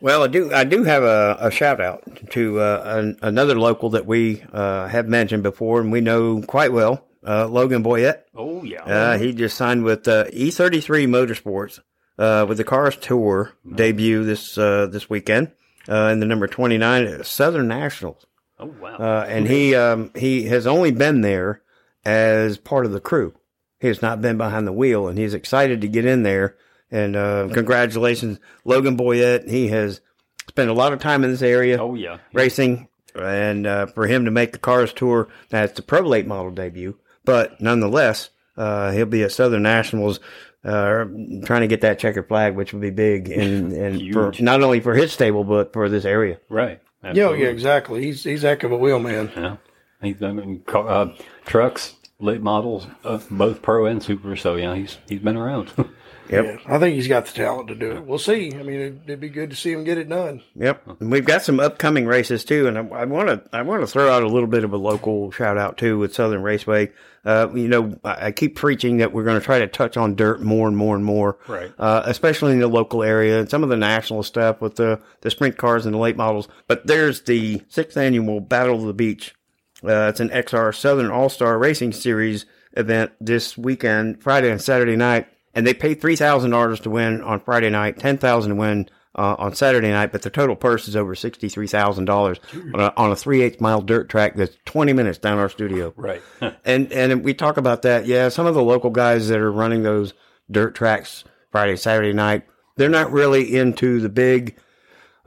Well, 0.00 0.22
I 0.22 0.28
do. 0.28 0.52
I 0.52 0.64
do 0.64 0.84
have 0.84 1.02
a, 1.02 1.36
a 1.40 1.50
shout 1.50 1.80
out 1.80 2.02
to 2.30 2.60
uh, 2.60 2.82
an, 2.86 3.18
another 3.22 3.58
local 3.58 3.90
that 3.90 4.06
we 4.06 4.42
uh, 4.52 4.88
have 4.88 5.08
mentioned 5.08 5.42
before, 5.42 5.80
and 5.80 5.92
we 5.92 6.00
know 6.00 6.42
quite 6.42 6.72
well, 6.72 7.06
uh, 7.26 7.46
Logan 7.46 7.82
Boyette. 7.82 8.22
oh, 8.34 8.62
yeah. 8.64 8.82
Uh, 8.84 9.18
he 9.18 9.32
just 9.32 9.56
signed 9.56 9.84
with 9.84 10.08
uh, 10.08 10.24
E33 10.26 11.06
Motorsports 11.06 11.80
uh, 12.18 12.46
with 12.48 12.58
the 12.58 12.64
Cars 12.64 12.96
Tour 12.96 13.52
debut 13.74 14.24
this 14.24 14.56
uh, 14.56 14.86
this 14.86 15.10
weekend 15.10 15.52
uh, 15.88 16.08
in 16.12 16.20
the 16.20 16.26
number 16.26 16.46
29 16.46 17.06
at 17.06 17.26
Southern 17.26 17.68
Nationals. 17.68 18.24
oh, 18.58 18.66
wow. 18.66 18.96
Uh, 18.96 19.26
and 19.28 19.46
he 19.46 19.74
um, 19.74 20.10
he 20.14 20.44
has 20.44 20.66
only 20.66 20.92
been 20.92 21.20
there 21.20 21.62
as 22.04 22.56
part 22.56 22.86
of 22.86 22.92
the 22.92 23.00
crew. 23.00 23.34
He 23.78 23.88
has 23.88 24.02
not 24.02 24.20
been 24.20 24.36
behind 24.38 24.66
the 24.66 24.72
wheel, 24.72 25.08
and 25.08 25.18
he's 25.18 25.34
excited 25.34 25.80
to 25.80 25.88
get 25.88 26.04
in 26.04 26.22
there. 26.22 26.56
And 26.90 27.14
uh, 27.14 27.48
congratulations, 27.52 28.38
Logan 28.64 28.96
Boyette. 28.96 29.48
He 29.48 29.68
has 29.68 30.00
spent 30.48 30.70
a 30.70 30.74
lot 30.74 30.92
of 30.92 30.98
time 30.98 31.22
in 31.22 31.30
this 31.30 31.42
area 31.42 31.80
oh, 31.80 31.94
yeah. 31.94 32.18
racing, 32.32 32.88
and 33.14 33.66
uh, 33.66 33.86
for 33.86 34.06
him 34.06 34.24
to 34.24 34.30
make 34.30 34.52
the 34.52 34.58
Cars 34.58 34.92
Tour, 34.92 35.28
that's 35.50 35.74
the 35.74 35.82
Pro 35.82 36.00
Late 36.00 36.26
model 36.26 36.50
debut. 36.50 36.98
But 37.24 37.60
nonetheless, 37.60 38.30
uh, 38.56 38.90
he'll 38.92 39.06
be 39.06 39.22
at 39.22 39.32
Southern 39.32 39.62
Nationals. 39.62 40.20
Uh, 40.62 41.06
trying 41.44 41.62
to 41.62 41.66
get 41.66 41.80
that 41.80 41.98
checkered 41.98 42.28
flag, 42.28 42.54
which 42.54 42.74
would 42.74 42.82
be 42.82 42.90
big, 42.90 43.30
and 43.30 43.72
and 43.72 44.12
for 44.12 44.32
not 44.40 44.62
only 44.62 44.80
for 44.80 44.94
his 44.94 45.10
stable 45.12 45.44
but 45.44 45.72
for 45.72 45.88
this 45.88 46.04
area. 46.04 46.38
Right. 46.50 46.80
Yeah, 47.02 47.10
Absolutely. 47.10 47.42
yeah, 47.44 47.48
exactly. 47.48 48.04
He's 48.04 48.22
he's 48.22 48.42
heck 48.42 48.62
of 48.62 48.72
a 48.72 48.76
wheel 48.76 48.98
man. 48.98 49.30
Yeah. 49.34 49.56
He's 50.02 50.16
done 50.16 50.38
it 50.38 50.42
in 50.42 50.60
car, 50.60 50.88
uh, 50.88 51.16
trucks, 51.46 51.94
late 52.18 52.42
models, 52.42 52.86
uh, 53.04 53.20
both 53.30 53.62
pro 53.62 53.86
and 53.86 54.02
super. 54.02 54.36
So 54.36 54.56
yeah, 54.56 54.74
he's 54.74 54.98
he's 55.08 55.20
been 55.20 55.36
around. 55.36 55.72
Yep. 56.30 56.44
Yeah, 56.44 56.74
I 56.74 56.78
think 56.78 56.94
he's 56.94 57.08
got 57.08 57.26
the 57.26 57.32
talent 57.32 57.68
to 57.68 57.74
do 57.74 57.92
it. 57.92 58.04
We'll 58.04 58.18
see. 58.18 58.52
I 58.54 58.62
mean, 58.62 58.80
it'd, 58.80 59.00
it'd 59.04 59.20
be 59.20 59.28
good 59.28 59.50
to 59.50 59.56
see 59.56 59.72
him 59.72 59.84
get 59.84 59.98
it 59.98 60.08
done. 60.08 60.42
Yep, 60.54 61.00
and 61.00 61.10
we've 61.10 61.24
got 61.24 61.42
some 61.42 61.58
upcoming 61.60 62.06
races 62.06 62.44
too, 62.44 62.66
and 62.68 62.78
I 62.78 63.04
want 63.04 63.28
to 63.28 63.42
I 63.52 63.62
want 63.62 63.82
to 63.82 63.86
throw 63.86 64.10
out 64.10 64.22
a 64.22 64.28
little 64.28 64.48
bit 64.48 64.64
of 64.64 64.72
a 64.72 64.76
local 64.76 65.30
shout 65.32 65.58
out 65.58 65.76
too 65.78 65.98
with 65.98 66.14
Southern 66.14 66.42
Raceway. 66.42 66.92
Uh, 67.24 67.48
you 67.54 67.68
know, 67.68 67.98
I, 68.04 68.26
I 68.26 68.32
keep 68.32 68.56
preaching 68.56 68.98
that 68.98 69.12
we're 69.12 69.24
going 69.24 69.38
to 69.38 69.44
try 69.44 69.58
to 69.58 69.66
touch 69.66 69.96
on 69.96 70.14
dirt 70.14 70.40
more 70.40 70.66
and 70.66 70.76
more 70.76 70.96
and 70.96 71.04
more, 71.04 71.38
Right. 71.48 71.70
Uh, 71.78 72.02
especially 72.06 72.52
in 72.52 72.60
the 72.60 72.66
local 72.68 73.02
area 73.02 73.38
and 73.40 73.50
some 73.50 73.62
of 73.62 73.68
the 73.68 73.76
national 73.76 74.22
stuff 74.22 74.60
with 74.62 74.76
the 74.76 75.00
the 75.20 75.30
sprint 75.30 75.58
cars 75.58 75.84
and 75.84 75.94
the 75.94 75.98
late 75.98 76.16
models. 76.16 76.48
But 76.66 76.86
there's 76.86 77.22
the 77.22 77.62
sixth 77.68 77.96
annual 77.98 78.40
Battle 78.40 78.76
of 78.76 78.82
the 78.86 78.94
Beach. 78.94 79.34
Uh, 79.82 80.08
it's 80.10 80.20
an 80.20 80.28
XR 80.30 80.74
Southern 80.74 81.10
All 81.10 81.28
Star 81.28 81.58
Racing 81.58 81.92
Series 81.92 82.46
event 82.74 83.12
this 83.20 83.56
weekend, 83.58 84.22
Friday 84.22 84.50
and 84.50 84.60
Saturday 84.60 84.94
night, 84.96 85.26
and 85.54 85.66
they 85.66 85.74
pay 85.74 85.94
three 85.94 86.16
thousand 86.16 86.50
dollars 86.50 86.80
to 86.80 86.90
win 86.90 87.22
on 87.22 87.40
Friday 87.40 87.70
night, 87.70 87.98
ten 87.98 88.18
thousand 88.18 88.50
to 88.50 88.56
win 88.56 88.88
uh, 89.16 89.34
on 89.38 89.54
Saturday 89.54 89.90
night, 89.90 90.12
but 90.12 90.22
the 90.22 90.30
total 90.30 90.54
purse 90.54 90.86
is 90.86 90.94
over 90.96 91.14
sixty 91.14 91.48
three 91.48 91.66
thousand 91.66 92.04
dollars 92.04 92.38
on 92.74 92.80
a 92.80 92.92
on 92.96 93.10
a 93.10 93.16
three 93.16 93.42
eighths 93.42 93.60
mile 93.60 93.80
dirt 93.80 94.08
track 94.08 94.36
that's 94.36 94.56
twenty 94.64 94.92
minutes 94.92 95.18
down 95.18 95.38
our 95.38 95.48
studio. 95.48 95.92
right. 95.96 96.22
And 96.64 96.92
and 96.92 97.24
we 97.24 97.34
talk 97.34 97.56
about 97.56 97.82
that. 97.82 98.06
Yeah, 98.06 98.28
some 98.28 98.46
of 98.46 98.54
the 98.54 98.62
local 98.62 98.90
guys 98.90 99.28
that 99.28 99.38
are 99.40 99.50
running 99.50 99.82
those 99.82 100.14
dirt 100.50 100.74
tracks 100.74 101.24
Friday, 101.50 101.76
Saturday 101.76 102.12
night, 102.12 102.44
they're 102.76 102.88
not 102.88 103.10
really 103.12 103.56
into 103.56 104.00
the 104.00 104.08
big, 104.08 104.56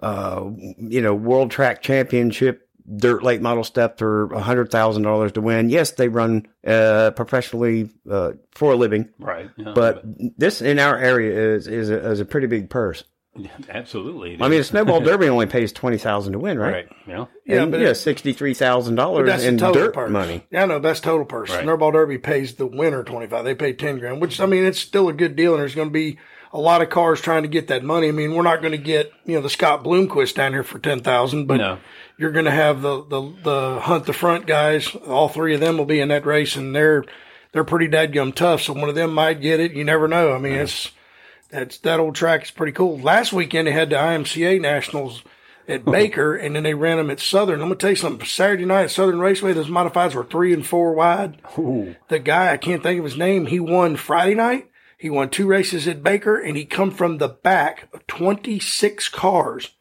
uh, 0.01 0.49
you 0.77 1.01
know, 1.01 1.13
World 1.13 1.51
Track 1.51 1.81
Championship 1.81 2.62
dirt 2.95 3.23
late 3.23 3.41
model 3.41 3.63
stuff 3.63 3.97
for 3.97 4.31
a 4.33 4.41
hundred 4.41 4.71
thousand 4.71 5.03
dollars 5.03 5.31
to 5.33 5.41
win. 5.41 5.69
Yes, 5.69 5.91
they 5.91 6.07
run 6.07 6.47
uh, 6.65 7.11
professionally 7.11 7.89
uh, 8.09 8.33
for 8.51 8.73
a 8.73 8.75
living, 8.75 9.09
right. 9.19 9.49
Yeah, 9.57 9.73
but 9.75 10.03
this 10.37 10.61
in 10.61 10.79
our 10.79 10.97
area 10.97 11.55
is 11.55 11.67
is 11.67 11.89
a, 11.89 12.11
is 12.11 12.19
a 12.19 12.25
pretty 12.25 12.47
big 12.47 12.69
purse. 12.69 13.03
absolutely. 13.69 14.37
I 14.39 14.47
mean, 14.47 14.59
a 14.59 14.63
snowball 14.63 14.99
derby 15.01 15.29
only 15.29 15.45
pays 15.45 15.71
twenty 15.71 15.97
thousand 15.97 16.33
to 16.33 16.39
win, 16.39 16.59
right? 16.59 16.73
right. 16.73 16.89
Yeah. 17.07 17.25
Yeah, 17.45 17.63
and, 17.63 17.71
but 17.71 17.81
yeah, 17.81 17.89
$63,000 17.89 19.45
in 19.45 19.57
total 19.57 19.73
dirt 19.73 19.93
purse. 19.93 20.09
money. 20.09 20.45
Yeah, 20.49 20.63
no, 20.65 20.79
that's 20.79 21.01
total 21.01 21.25
purse. 21.25 21.49
Right. 21.49 21.63
Snowball 21.63 21.91
Derby 21.91 22.17
pays 22.17 22.55
the 22.55 22.65
winner 22.65 23.03
twenty 23.03 23.27
five. 23.27 23.43
They 23.43 23.55
pay 23.55 23.73
ten 23.73 23.99
grand, 23.99 24.21
which 24.21 24.39
I 24.39 24.45
mean, 24.45 24.63
it's 24.63 24.79
still 24.79 25.09
a 25.09 25.13
good 25.13 25.35
deal, 25.35 25.53
and 25.53 25.61
there's 25.61 25.75
going 25.75 25.89
to 25.89 25.93
be 25.93 26.17
a 26.53 26.59
lot 26.59 26.81
of 26.83 26.89
cars 26.89 27.19
trying 27.19 27.41
to 27.41 27.49
get 27.49 27.67
that 27.69 27.83
money. 27.83 28.07
I 28.07 28.11
mean, 28.11 28.35
we're 28.35 28.43
not 28.43 28.61
going 28.61 28.71
to 28.73 28.77
get 28.77 29.11
you 29.25 29.35
know 29.35 29.41
the 29.41 29.49
Scott 29.49 29.83
Bloomquist 29.83 30.35
down 30.35 30.53
here 30.53 30.63
for 30.63 30.79
ten 30.79 31.01
thousand, 31.01 31.47
but 31.47 31.57
No. 31.57 31.79
you're 32.17 32.31
going 32.31 32.45
to 32.45 32.51
have 32.51 32.81
the, 32.81 33.03
the 33.05 33.33
the 33.43 33.79
hunt 33.81 34.05
the 34.05 34.13
front 34.13 34.45
guys. 34.45 34.95
All 35.07 35.27
three 35.29 35.53
of 35.55 35.59
them 35.59 35.77
will 35.77 35.85
be 35.85 35.99
in 35.99 36.09
that 36.09 36.25
race, 36.25 36.55
and 36.55 36.75
they're 36.75 37.03
they're 37.51 37.63
pretty 37.63 37.87
dadgum 37.87 38.33
tough. 38.35 38.61
So 38.61 38.73
one 38.73 38.87
of 38.89 38.95
them 38.95 39.13
might 39.13 39.41
get 39.41 39.59
it. 39.59 39.73
You 39.73 39.83
never 39.83 40.07
know. 40.07 40.31
I 40.33 40.37
mean, 40.37 40.53
it's 40.53 40.91
that's 41.49 41.77
that 41.79 41.99
old 41.99 42.15
track 42.15 42.43
is 42.43 42.51
pretty 42.51 42.71
cool. 42.73 42.99
Last 42.99 43.33
weekend 43.33 43.67
they 43.67 43.71
had 43.71 43.89
the 43.89 43.95
IMCA 43.95 44.61
Nationals 44.61 45.23
at 45.67 45.85
Baker, 45.97 46.35
and 46.35 46.55
then 46.55 46.63
they 46.63 46.73
ran 46.75 46.97
them 46.97 47.09
at 47.09 47.19
Southern. 47.19 47.61
I'm 47.61 47.67
gonna 47.67 47.75
tell 47.75 47.89
you 47.91 47.95
something. 47.95 48.25
Saturday 48.27 48.65
night 48.65 48.83
at 48.83 48.91
Southern 48.91 49.19
Raceway, 49.19 49.53
those 49.53 49.69
modifieds 49.69 50.13
were 50.13 50.23
three 50.23 50.53
and 50.53 50.65
four 50.65 50.93
wide. 50.93 51.37
The 52.09 52.19
guy 52.19 52.51
I 52.53 52.57
can't 52.57 52.83
think 52.83 52.99
of 52.99 53.05
his 53.05 53.17
name. 53.17 53.45
He 53.47 53.59
won 53.59 53.95
Friday 53.95 54.35
night. 54.35 54.69
He 55.03 55.09
won 55.09 55.27
two 55.27 55.47
races 55.47 55.85
at 55.85 56.01
Baker, 56.01 56.39
and 56.39 56.55
he 56.55 56.63
come 56.63 56.89
from 56.89 57.17
the 57.17 57.27
back 57.27 57.89
of 57.93 58.07
26 58.07 59.09
cars 59.09 59.71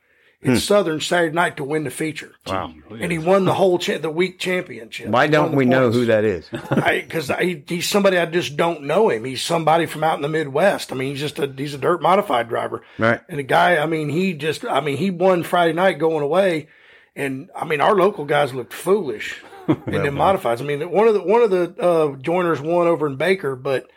Hmm. 0.44 0.56
Southern 0.56 1.00
Saturday 1.00 1.32
night 1.32 1.56
to 1.58 1.62
win 1.62 1.84
the 1.84 1.90
feature. 1.92 2.32
Wow. 2.48 2.72
And 2.90 3.12
he 3.12 3.18
won 3.18 3.44
the 3.44 3.54
whole 3.54 3.78
cha- 3.78 3.98
the 3.98 4.10
week 4.10 4.40
championship. 4.40 5.06
Why 5.06 5.28
don't 5.28 5.54
we 5.54 5.64
know 5.64 5.92
who 5.92 6.06
that 6.06 6.24
is? 6.24 6.48
because 6.74 7.30
he's 7.68 7.88
somebody 7.88 8.18
I 8.18 8.26
just 8.26 8.56
don't 8.56 8.82
know 8.82 9.08
him. 9.08 9.24
He's 9.24 9.40
somebody 9.40 9.86
from 9.86 10.02
out 10.02 10.16
in 10.16 10.22
the 10.22 10.28
Midwest. 10.28 10.90
I 10.90 10.96
mean, 10.96 11.10
he's 11.10 11.20
just 11.20 11.38
a 11.38 11.46
he's 11.46 11.74
a 11.74 11.78
dirt 11.78 12.02
modified 12.02 12.48
driver, 12.48 12.82
Right. 12.98 13.20
And 13.28 13.38
the 13.38 13.44
guy, 13.44 13.76
I 13.80 13.86
mean, 13.86 14.08
he 14.08 14.32
just, 14.32 14.64
I 14.64 14.80
mean, 14.80 14.96
he 14.96 15.12
won 15.12 15.44
Friday 15.44 15.74
night 15.74 16.00
going 16.00 16.24
away, 16.24 16.66
and 17.14 17.48
I 17.54 17.64
mean, 17.64 17.80
our 17.80 17.94
local 17.94 18.24
guys 18.24 18.52
looked 18.52 18.72
foolish 18.72 19.40
in 19.68 20.02
them 20.02 20.16
modifieds. 20.16 20.60
I 20.60 20.64
mean, 20.64 20.90
one 20.90 21.06
of 21.06 21.14
the 21.14 21.22
one 21.22 21.42
of 21.42 21.50
the 21.52 21.72
uh, 21.80 22.16
joiners 22.16 22.60
won 22.60 22.88
over 22.88 23.06
in 23.06 23.14
Baker, 23.14 23.54
but. 23.54 23.88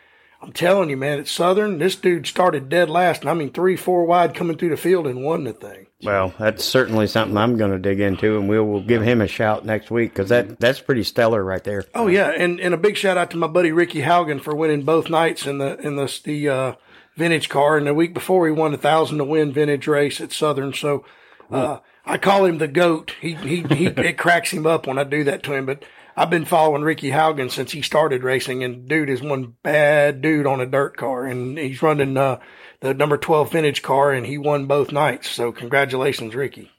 I'm 0.46 0.52
telling 0.52 0.90
you, 0.90 0.96
man, 0.96 1.18
at 1.18 1.26
Southern, 1.26 1.78
this 1.78 1.96
dude 1.96 2.24
started 2.24 2.68
dead 2.68 2.88
last, 2.88 3.22
and 3.22 3.30
I 3.30 3.34
mean 3.34 3.50
three, 3.50 3.74
four 3.74 4.04
wide 4.04 4.32
coming 4.32 4.56
through 4.56 4.68
the 4.68 4.76
field 4.76 5.08
and 5.08 5.24
won 5.24 5.42
the 5.42 5.52
thing. 5.52 5.88
Well, 6.04 6.34
that's 6.38 6.64
certainly 6.64 7.08
something 7.08 7.36
I'm 7.36 7.56
going 7.56 7.72
to 7.72 7.80
dig 7.80 7.98
into, 7.98 8.38
and 8.38 8.48
we'll, 8.48 8.62
we'll 8.62 8.80
give 8.82 9.02
him 9.02 9.20
a 9.20 9.26
shout 9.26 9.64
next 9.64 9.90
week 9.90 10.12
because 10.12 10.28
that 10.28 10.60
that's 10.60 10.78
pretty 10.78 11.02
stellar 11.02 11.42
right 11.42 11.64
there. 11.64 11.84
Oh 11.96 12.06
yeah, 12.06 12.30
and 12.30 12.60
and 12.60 12.72
a 12.72 12.76
big 12.76 12.96
shout 12.96 13.18
out 13.18 13.32
to 13.32 13.36
my 13.36 13.48
buddy 13.48 13.72
Ricky 13.72 14.02
Haugen 14.02 14.40
for 14.40 14.54
winning 14.54 14.84
both 14.84 15.10
nights 15.10 15.48
in 15.48 15.58
the 15.58 15.78
in 15.80 15.96
the 15.96 16.20
the 16.22 16.48
uh, 16.48 16.74
vintage 17.16 17.48
car. 17.48 17.76
And 17.76 17.88
the 17.88 17.94
week 17.94 18.14
before, 18.14 18.46
he 18.46 18.52
won 18.52 18.72
a 18.72 18.78
thousand 18.78 19.18
to 19.18 19.24
win 19.24 19.52
vintage 19.52 19.88
race 19.88 20.20
at 20.20 20.30
Southern. 20.30 20.72
So 20.72 21.04
uh, 21.50 21.78
I 22.04 22.18
call 22.18 22.44
him 22.44 22.58
the 22.58 22.68
goat. 22.68 23.14
He 23.20 23.34
he 23.34 23.62
he 23.62 23.86
it 23.86 24.16
cracks 24.16 24.52
him 24.52 24.64
up 24.64 24.86
when 24.86 24.96
I 24.96 25.02
do 25.02 25.24
that 25.24 25.42
to 25.42 25.54
him. 25.54 25.66
But 25.66 25.82
I've 26.18 26.30
been 26.30 26.46
following 26.46 26.82
Ricky 26.82 27.10
Haugen 27.10 27.50
since 27.50 27.72
he 27.72 27.82
started 27.82 28.24
racing, 28.24 28.64
and 28.64 28.88
dude 28.88 29.10
is 29.10 29.20
one 29.20 29.54
bad 29.62 30.22
dude 30.22 30.46
on 30.46 30.62
a 30.62 30.66
dirt 30.66 30.96
car, 30.96 31.26
and 31.26 31.58
he's 31.58 31.82
running 31.82 32.16
uh, 32.16 32.40
the 32.80 32.94
number 32.94 33.18
twelve 33.18 33.52
vintage 33.52 33.82
car, 33.82 34.12
and 34.12 34.24
he 34.24 34.38
won 34.38 34.64
both 34.64 34.92
nights. 34.92 35.28
So 35.28 35.52
congratulations, 35.52 36.34
Ricky. 36.34 36.70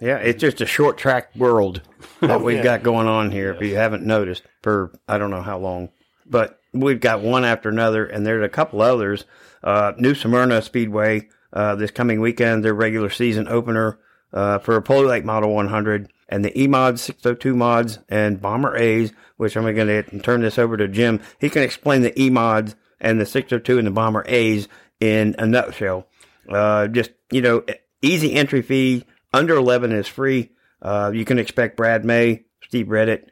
Yeah, 0.00 0.16
it's 0.16 0.40
just 0.40 0.60
a 0.60 0.66
short 0.66 0.98
track 0.98 1.36
world 1.36 1.82
that 2.20 2.40
we've 2.40 2.56
yeah. 2.56 2.64
got 2.64 2.82
going 2.82 3.06
on 3.06 3.30
here. 3.30 3.52
If 3.52 3.62
you 3.62 3.76
haven't 3.76 4.04
noticed 4.04 4.42
for 4.62 4.92
I 5.06 5.18
don't 5.18 5.30
know 5.30 5.42
how 5.42 5.58
long, 5.58 5.90
but 6.26 6.58
we've 6.72 7.00
got 7.00 7.22
one 7.22 7.44
after 7.44 7.68
another, 7.68 8.04
and 8.04 8.26
there's 8.26 8.44
a 8.44 8.48
couple 8.48 8.82
others. 8.82 9.24
Uh, 9.62 9.92
New 9.98 10.16
Smyrna 10.16 10.62
Speedway 10.62 11.28
uh, 11.52 11.76
this 11.76 11.92
coming 11.92 12.20
weekend, 12.20 12.64
their 12.64 12.74
regular 12.74 13.10
season 13.10 13.46
opener 13.46 14.00
uh, 14.32 14.58
for 14.58 14.74
a 14.76 14.82
Pro 14.82 15.00
Late 15.00 15.24
Model 15.24 15.54
100, 15.54 16.10
and 16.30 16.44
the 16.44 16.58
E 16.58 16.66
Mods 16.66 17.02
602 17.02 17.54
mods 17.54 17.98
and 18.08 18.40
Bomber 18.40 18.76
A's, 18.76 19.12
which 19.36 19.56
I'm 19.56 19.64
going 19.74 19.88
to 19.88 20.20
turn 20.20 20.40
this 20.40 20.58
over 20.58 20.76
to 20.76 20.88
Jim. 20.88 21.20
He 21.40 21.50
can 21.50 21.62
explain 21.62 22.02
the 22.02 22.18
E 22.18 22.30
Mods 22.30 22.76
and 23.00 23.20
the 23.20 23.26
602 23.26 23.78
and 23.78 23.86
the 23.86 23.90
Bomber 23.90 24.24
A's 24.26 24.68
in 25.00 25.34
a 25.38 25.46
nutshell. 25.46 26.06
Uh, 26.48 26.86
just, 26.86 27.10
you 27.30 27.42
know, 27.42 27.64
easy 28.00 28.32
entry 28.32 28.62
fee, 28.62 29.04
under 29.32 29.56
11 29.56 29.92
is 29.92 30.06
free. 30.06 30.50
Uh, 30.80 31.10
you 31.12 31.24
can 31.24 31.38
expect 31.38 31.76
Brad 31.76 32.04
May, 32.04 32.44
Steve 32.62 32.86
Reddit, 32.86 33.26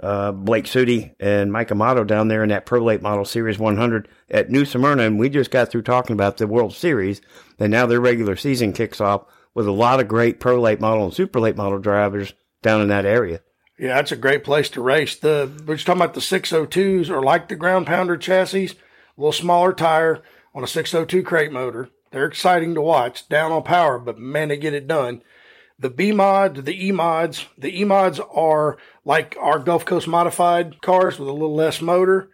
uh, 0.00 0.32
Blake 0.32 0.64
Sudi, 0.64 1.14
and 1.20 1.52
Mike 1.52 1.70
Amato 1.70 2.04
down 2.04 2.28
there 2.28 2.42
in 2.42 2.48
that 2.48 2.66
Prolate 2.66 3.02
Model 3.02 3.24
Series 3.24 3.58
100 3.58 4.08
at 4.30 4.50
New 4.50 4.64
Smyrna. 4.64 5.02
And 5.02 5.18
we 5.18 5.28
just 5.28 5.50
got 5.50 5.70
through 5.70 5.82
talking 5.82 6.14
about 6.14 6.36
the 6.36 6.46
World 6.46 6.72
Series, 6.72 7.20
and 7.58 7.70
now 7.70 7.86
their 7.86 8.00
regular 8.00 8.36
season 8.36 8.72
kicks 8.72 9.00
off 9.00 9.26
with 9.54 9.66
a 9.66 9.72
lot 9.72 10.00
of 10.00 10.08
great 10.08 10.40
Pro 10.40 10.60
Late 10.60 10.80
Model 10.80 11.04
and 11.04 11.14
Super 11.14 11.40
Late 11.40 11.56
Model 11.56 11.78
drivers 11.78 12.32
down 12.64 12.80
in 12.80 12.88
that 12.88 13.06
area. 13.06 13.40
Yeah, 13.78 13.94
that's 13.94 14.12
a 14.12 14.16
great 14.16 14.42
place 14.42 14.68
to 14.70 14.82
race. 14.82 15.14
The 15.14 15.50
we're 15.66 15.76
talking 15.76 16.02
about 16.02 16.14
the 16.14 16.20
602s 16.20 17.10
are 17.10 17.22
like 17.22 17.48
the 17.48 17.56
ground 17.56 17.86
pounder 17.86 18.16
chassis, 18.16 18.66
a 18.66 19.20
little 19.20 19.32
smaller 19.32 19.72
tire 19.72 20.22
on 20.54 20.64
a 20.64 20.68
602 20.68 21.22
crate 21.22 21.52
motor. 21.52 21.90
They're 22.10 22.26
exciting 22.26 22.74
to 22.74 22.80
watch, 22.80 23.28
down 23.28 23.50
on 23.50 23.64
power, 23.64 23.98
but 23.98 24.18
man, 24.18 24.48
they 24.48 24.56
get 24.56 24.74
it 24.74 24.86
done. 24.86 25.22
The 25.78 25.90
B 25.90 26.12
mod, 26.12 26.64
the 26.64 26.86
E 26.86 26.92
mods, 26.92 27.46
the 27.58 27.80
E 27.80 27.84
mods 27.84 28.20
are 28.20 28.78
like 29.04 29.36
our 29.40 29.58
Gulf 29.58 29.84
Coast 29.84 30.06
modified 30.06 30.80
cars 30.80 31.18
with 31.18 31.28
a 31.28 31.32
little 31.32 31.54
less 31.54 31.82
motor. 31.82 32.30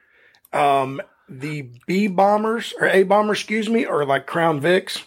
Um, 0.52 1.00
the 1.26 1.70
B 1.86 2.06
bombers 2.06 2.74
or 2.78 2.86
A 2.88 3.04
bombers, 3.04 3.38
excuse 3.38 3.70
me, 3.70 3.86
are 3.86 4.04
like 4.04 4.26
Crown 4.26 4.60
Vics, 4.60 5.04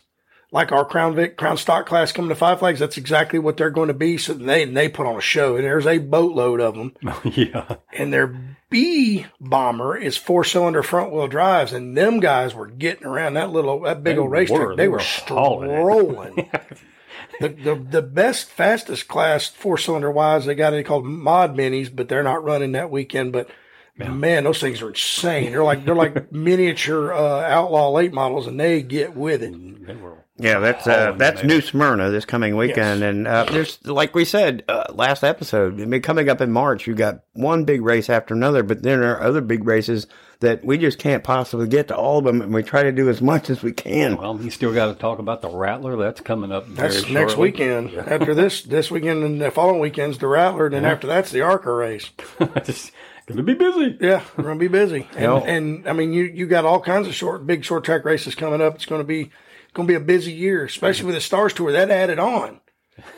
like 0.53 0.71
our 0.71 0.85
Crown 0.85 1.15
Vic, 1.15 1.35
Crown 1.35 1.57
Stock 1.57 1.87
class 1.87 2.11
coming 2.11 2.29
to 2.29 2.35
Five 2.35 2.59
Flags. 2.59 2.79
That's 2.79 2.97
exactly 2.97 3.39
what 3.39 3.57
they're 3.57 3.71
going 3.71 3.87
to 3.87 3.93
be. 3.93 4.17
So 4.19 4.33
they 4.35 4.63
they 4.65 4.87
put 4.87 5.07
on 5.07 5.17
a 5.17 5.21
show, 5.21 5.55
and 5.55 5.65
there's 5.65 5.87
a 5.87 5.97
boatload 5.97 6.61
of 6.61 6.75
them. 6.75 6.93
yeah. 7.23 7.77
And 7.91 8.13
their 8.13 8.57
B 8.69 9.25
bomber 9.41 9.97
is 9.97 10.15
four 10.15 10.43
cylinder 10.43 10.83
front 10.83 11.11
wheel 11.11 11.27
drives, 11.27 11.73
and 11.73 11.97
them 11.97 12.19
guys 12.19 12.53
were 12.53 12.67
getting 12.67 13.05
around 13.07 13.33
that 13.33 13.49
little 13.49 13.81
that 13.81 14.03
big 14.03 14.15
They 14.15 14.21
old 14.21 14.31
racetrack. 14.31 14.59
were. 14.59 14.75
They, 14.75 14.83
They 14.83 14.87
were 14.87 14.97
were 14.97 15.03
strolling. 15.03 16.49
the, 17.41 17.49
the 17.49 17.75
the 17.75 18.01
best 18.03 18.47
fastest 18.49 19.07
class 19.07 19.47
four 19.47 19.77
cylinder 19.79 20.11
wise 20.11 20.45
they 20.45 20.53
got 20.55 20.73
it 20.73 20.83
called 20.83 21.05
mod 21.05 21.55
minis, 21.57 21.93
but 21.93 22.07
they're 22.07 22.23
not 22.23 22.43
running 22.43 22.73
that 22.73 22.91
weekend. 22.91 23.33
But 23.33 23.49
man, 23.97 24.43
those 24.43 24.59
things 24.59 24.81
are 24.81 24.89
insane. 24.89 25.51
They're 25.51 25.63
like 25.63 25.85
they're 25.85 25.95
like 25.95 26.31
miniature 26.31 27.13
uh, 27.13 27.41
outlaw 27.41 27.91
late 27.91 28.13
models, 28.13 28.47
and 28.47 28.59
they 28.59 28.81
get 28.81 29.15
with 29.15 29.43
it. 29.43 29.53
Yeah, 30.37 30.59
that's 30.59 30.87
uh, 30.87 31.11
that's. 31.11 31.43
New 31.43 31.61
Smyrna 31.61 32.09
this 32.09 32.25
coming 32.25 32.55
weekend, 32.57 33.01
Yes. 33.01 33.09
and 33.09 33.27
uh, 33.27 33.45
there's 33.51 33.77
like 33.85 34.15
we 34.15 34.25
said 34.25 34.63
uh, 34.67 34.85
last 34.93 35.23
episode. 35.23 35.79
I 35.79 35.85
mean, 35.85 36.01
coming 36.01 36.27
up 36.27 36.41
in 36.41 36.51
March, 36.51 36.87
you 36.87 36.95
got 36.95 37.21
one 37.33 37.65
big 37.65 37.83
race 37.83 38.09
after 38.09 38.33
another, 38.33 38.63
but 38.63 38.81
then 38.81 38.99
there 39.01 39.15
are 39.17 39.21
other 39.21 39.41
big 39.41 39.63
races 39.65 40.07
that 40.39 40.65
we 40.65 40.77
just 40.79 40.97
can't 40.97 41.23
possibly 41.23 41.67
get 41.67 41.87
to 41.89 41.95
all 41.95 42.17
of 42.17 42.25
them, 42.25 42.41
and 42.41 42.51
we 42.53 42.63
try 42.63 42.81
to 42.83 42.91
do 42.91 43.09
as 43.09 43.21
much 43.21 43.49
as 43.51 43.61
we 43.61 43.71
can. 43.71 44.17
Well, 44.17 44.41
you 44.41 44.49
still 44.49 44.73
got 44.73 44.87
to 44.87 44.95
talk 44.95 45.19
about 45.19 45.41
the 45.43 45.49
Rattler. 45.49 45.95
That's 45.97 46.19
coming 46.19 46.51
up. 46.51 46.65
Very 46.65 46.89
That's 46.89 47.09
next 47.09 47.33
shortly. 47.33 47.51
weekend. 47.51 47.93
After 47.95 48.33
this 48.33 48.63
this 48.63 48.89
weekend 48.89 49.23
and 49.23 49.39
the 49.39 49.51
following 49.51 49.79
weekend's 49.81 50.17
the 50.17 50.27
Rattler, 50.27 50.65
and 50.65 50.73
then 50.75 50.85
after 50.85 51.05
that's 51.05 51.29
the 51.29 51.41
Arca 51.41 51.71
race. 51.71 52.09
Gonna 53.27 53.43
be 53.43 53.53
busy. 53.53 53.97
Yeah, 54.01 54.21
we're 54.35 54.43
gonna 54.43 54.59
be 54.59 54.67
busy, 54.67 55.07
and, 55.15 55.21
Yeah. 55.21 55.37
and 55.39 55.87
I 55.87 55.93
mean, 55.93 56.11
you 56.13 56.23
you 56.25 56.45
got 56.45 56.65
all 56.65 56.81
kinds 56.81 57.07
of 57.07 57.13
short, 57.15 57.47
big 57.47 57.63
short 57.63 57.83
track 57.83 58.03
races 58.05 58.35
coming 58.35 58.61
up. 58.61 58.75
It's 58.75 58.85
gonna 58.85 59.03
be 59.03 59.31
gonna 59.73 59.87
be 59.87 59.93
a 59.95 59.99
busy 59.99 60.31
year, 60.33 60.65
especially 60.65 61.05
with 61.05 61.15
the 61.15 61.21
Stars 61.21 61.53
Tour. 61.53 61.71
That 61.71 61.89
added 61.89 62.19
on. 62.19 62.59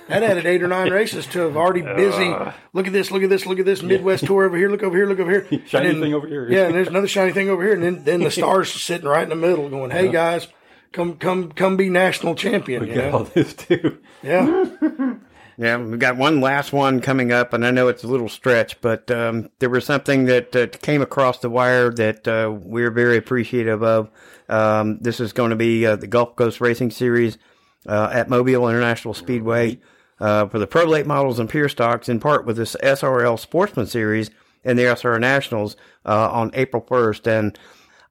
That 0.07 0.23
added 0.23 0.45
eight 0.45 0.63
or 0.63 0.67
nine 0.69 0.89
races 0.89 1.25
to 1.27 1.39
have 1.39 1.57
already 1.57 1.81
busy. 1.81 2.29
Uh. 2.29 2.53
Look 2.71 2.87
at 2.87 2.93
this! 2.93 3.11
Look 3.11 3.23
at 3.23 3.29
this! 3.29 3.45
Look 3.45 3.59
at 3.59 3.65
this! 3.65 3.81
Midwest 3.81 4.25
tour 4.25 4.45
over 4.45 4.55
here. 4.55 4.69
Look 4.69 4.83
over 4.83 4.95
here! 4.95 5.05
Look 5.05 5.19
over 5.19 5.29
here! 5.29 5.47
Shiny 5.67 5.87
then- 5.89 5.99
thing 6.01 6.13
over 6.13 6.27
here. 6.27 6.49
Yeah, 6.49 6.67
and 6.67 6.75
there's 6.75 6.87
another 6.87 7.09
shiny 7.09 7.33
thing 7.33 7.49
over 7.49 7.61
here, 7.61 7.73
and 7.73 7.83
then 7.83 8.03
then 8.05 8.19
the 8.21 8.31
stars 8.31 8.71
sitting 8.71 9.07
right 9.07 9.23
in 9.23 9.29
the 9.29 9.35
middle, 9.35 9.67
going, 9.67 9.91
"Hey 9.91 10.09
guys, 10.09 10.47
come 10.93 11.17
come 11.17 11.51
come 11.51 11.75
be 11.75 11.89
national 11.89 12.35
champion!" 12.35 12.87
You 12.87 12.93
Got 12.95 13.13
all 13.13 13.23
this 13.25 13.53
too. 13.53 13.97
Yeah, 14.23 14.65
Yeah, 15.57 15.77
we've 15.77 15.99
got 15.99 16.17
one 16.17 16.41
last 16.41 16.73
one 16.73 16.99
coming 16.99 17.31
up, 17.31 17.53
and 17.53 17.65
I 17.65 17.71
know 17.71 17.87
it's 17.87 18.03
a 18.03 18.07
little 18.07 18.27
stretch, 18.27 18.81
but 18.81 19.09
um, 19.09 19.49
there 19.59 19.69
was 19.69 19.85
something 19.85 20.25
that 20.25 20.53
uh, 20.53 20.67
came 20.67 21.01
across 21.01 21.39
the 21.39 21.49
wire 21.49 21.91
that 21.91 22.27
uh, 22.27 22.51
we're 22.51 22.91
very 22.91 23.15
appreciative 23.15 23.81
of. 23.81 24.09
Um, 24.49 24.97
this 24.99 25.21
is 25.21 25.31
going 25.31 25.51
to 25.51 25.55
be 25.55 25.85
uh, 25.85 25.95
the 25.95 26.07
Gulf 26.07 26.35
Coast 26.35 26.59
Racing 26.59 26.91
Series 26.91 27.37
uh, 27.87 28.09
at 28.11 28.29
Mobile 28.29 28.67
International 28.67 29.13
Speedway 29.13 29.79
uh, 30.19 30.47
for 30.47 30.59
the 30.59 30.67
Pro 30.67 30.83
Late 30.83 31.07
models 31.07 31.39
and 31.39 31.49
Pure 31.49 31.69
Stocks, 31.69 32.09
in 32.09 32.19
part 32.19 32.45
with 32.45 32.57
this 32.57 32.75
SRL 32.83 33.39
Sportsman 33.39 33.87
Series 33.87 34.31
and 34.65 34.77
the 34.77 34.83
SRL 34.83 35.21
Nationals 35.21 35.77
uh, 36.05 36.31
on 36.31 36.51
April 36.53 36.81
1st. 36.81 37.27
And 37.27 37.59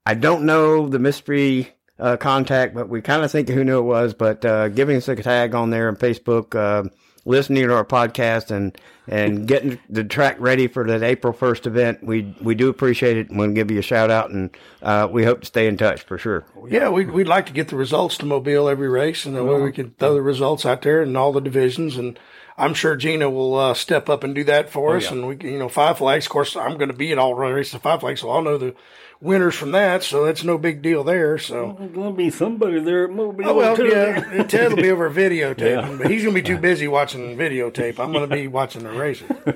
I 0.03 0.15
don't 0.15 0.45
know 0.45 0.89
the 0.89 0.99
mystery 0.99 1.73
contact, 2.19 2.73
but 2.73 2.89
we 2.89 3.01
kind 3.01 3.23
of 3.23 3.31
think 3.31 3.49
who 3.49 3.63
knew 3.63 3.79
it 3.79 3.83
was. 3.83 4.15
But 4.15 4.41
giving 4.73 4.97
us 4.97 5.07
a 5.07 5.15
tag 5.15 5.53
on 5.53 5.69
there 5.69 5.87
on 5.89 5.95
Facebook, 5.95 6.55
uh, 6.55 6.89
listening 7.25 7.67
to 7.67 7.73
our 7.73 7.85
podcast, 7.85 8.51
and 8.51 8.77
and 9.07 9.47
getting 9.47 9.79
the 9.89 10.03
track 10.03 10.37
ready 10.39 10.67
for 10.67 10.85
that 10.87 11.03
April 11.03 11.31
first 11.33 11.67
event, 11.67 12.03
we 12.03 12.35
we 12.41 12.55
do 12.55 12.69
appreciate 12.69 13.17
it. 13.17 13.29
and 13.29 13.37
We'll 13.39 13.51
give 13.51 13.69
you 13.71 13.79
a 13.79 13.83
shout 13.83 14.09
out, 14.11 14.29
and 14.31 14.49
uh, 14.81 15.07
we 15.11 15.23
hope 15.23 15.41
to 15.41 15.45
stay 15.45 15.67
in 15.67 15.77
touch 15.77 16.01
for 16.01 16.17
sure. 16.17 16.45
yeah. 16.67 16.89
We 16.89 17.05
we'd 17.05 17.27
like 17.27 17.45
to 17.47 17.53
get 17.53 17.67
the 17.69 17.75
results 17.75 18.17
to 18.19 18.25
Mobile 18.25 18.67
every 18.67 18.89
race, 18.89 19.25
and 19.25 19.35
that 19.35 19.43
way 19.43 19.61
we 19.61 19.71
can 19.71 19.91
throw 19.99 20.13
the 20.13 20.21
results 20.21 20.65
out 20.65 20.81
there 20.81 21.03
in 21.03 21.15
all 21.15 21.31
the 21.31 21.41
divisions. 21.41 21.97
And 21.97 22.17
I'm 22.57 22.73
sure 22.73 22.95
Gina 22.95 23.29
will 23.29 23.55
uh, 23.55 23.73
step 23.73 24.09
up 24.09 24.23
and 24.23 24.33
do 24.33 24.43
that 24.45 24.69
for 24.69 24.95
us. 24.95 25.11
And 25.11 25.27
we, 25.27 25.37
you 25.41 25.59
know, 25.59 25.69
Five 25.69 25.97
Flags. 25.97 26.25
Of 26.25 26.31
course, 26.31 26.55
I'm 26.55 26.77
going 26.77 26.89
to 26.89 26.95
be 26.95 27.11
at 27.11 27.17
all 27.17 27.33
races 27.33 27.73
of 27.75 27.81
Five 27.81 27.99
Flags, 27.99 28.21
so 28.21 28.29
I'll 28.29 28.41
know 28.41 28.57
the 28.57 28.73
winners 29.21 29.55
from 29.55 29.71
that. 29.71 30.03
So 30.03 30.25
that's 30.25 30.43
no 30.43 30.57
big 30.57 30.81
deal 30.81 31.03
there. 31.03 31.37
So. 31.37 31.75
There's 31.79 31.91
gonna 31.91 32.11
be 32.13 32.29
somebody 32.29 32.79
there 32.79 33.05
at 33.05 33.09
Mobile. 33.11 33.45
Oh, 33.47 33.53
well, 33.55 33.75
too. 33.75 33.87
yeah, 33.87 34.43
Ted 34.43 34.69
will 34.73 34.81
be 34.81 34.89
over 34.91 35.09
videotaping, 35.13 35.59
Yeah. 35.91 35.97
but 35.97 36.09
he's 36.11 36.23
going 36.23 36.35
to 36.35 36.41
be 36.41 36.47
too 36.47 36.57
busy 36.57 36.87
watching 36.87 37.35
videotape. 37.37 37.99
I'm 37.99 38.11
going 38.13 38.29
to 38.29 38.33
be 38.35 38.47
watching 38.47 38.83
the 38.83 38.91
races. 38.95 39.29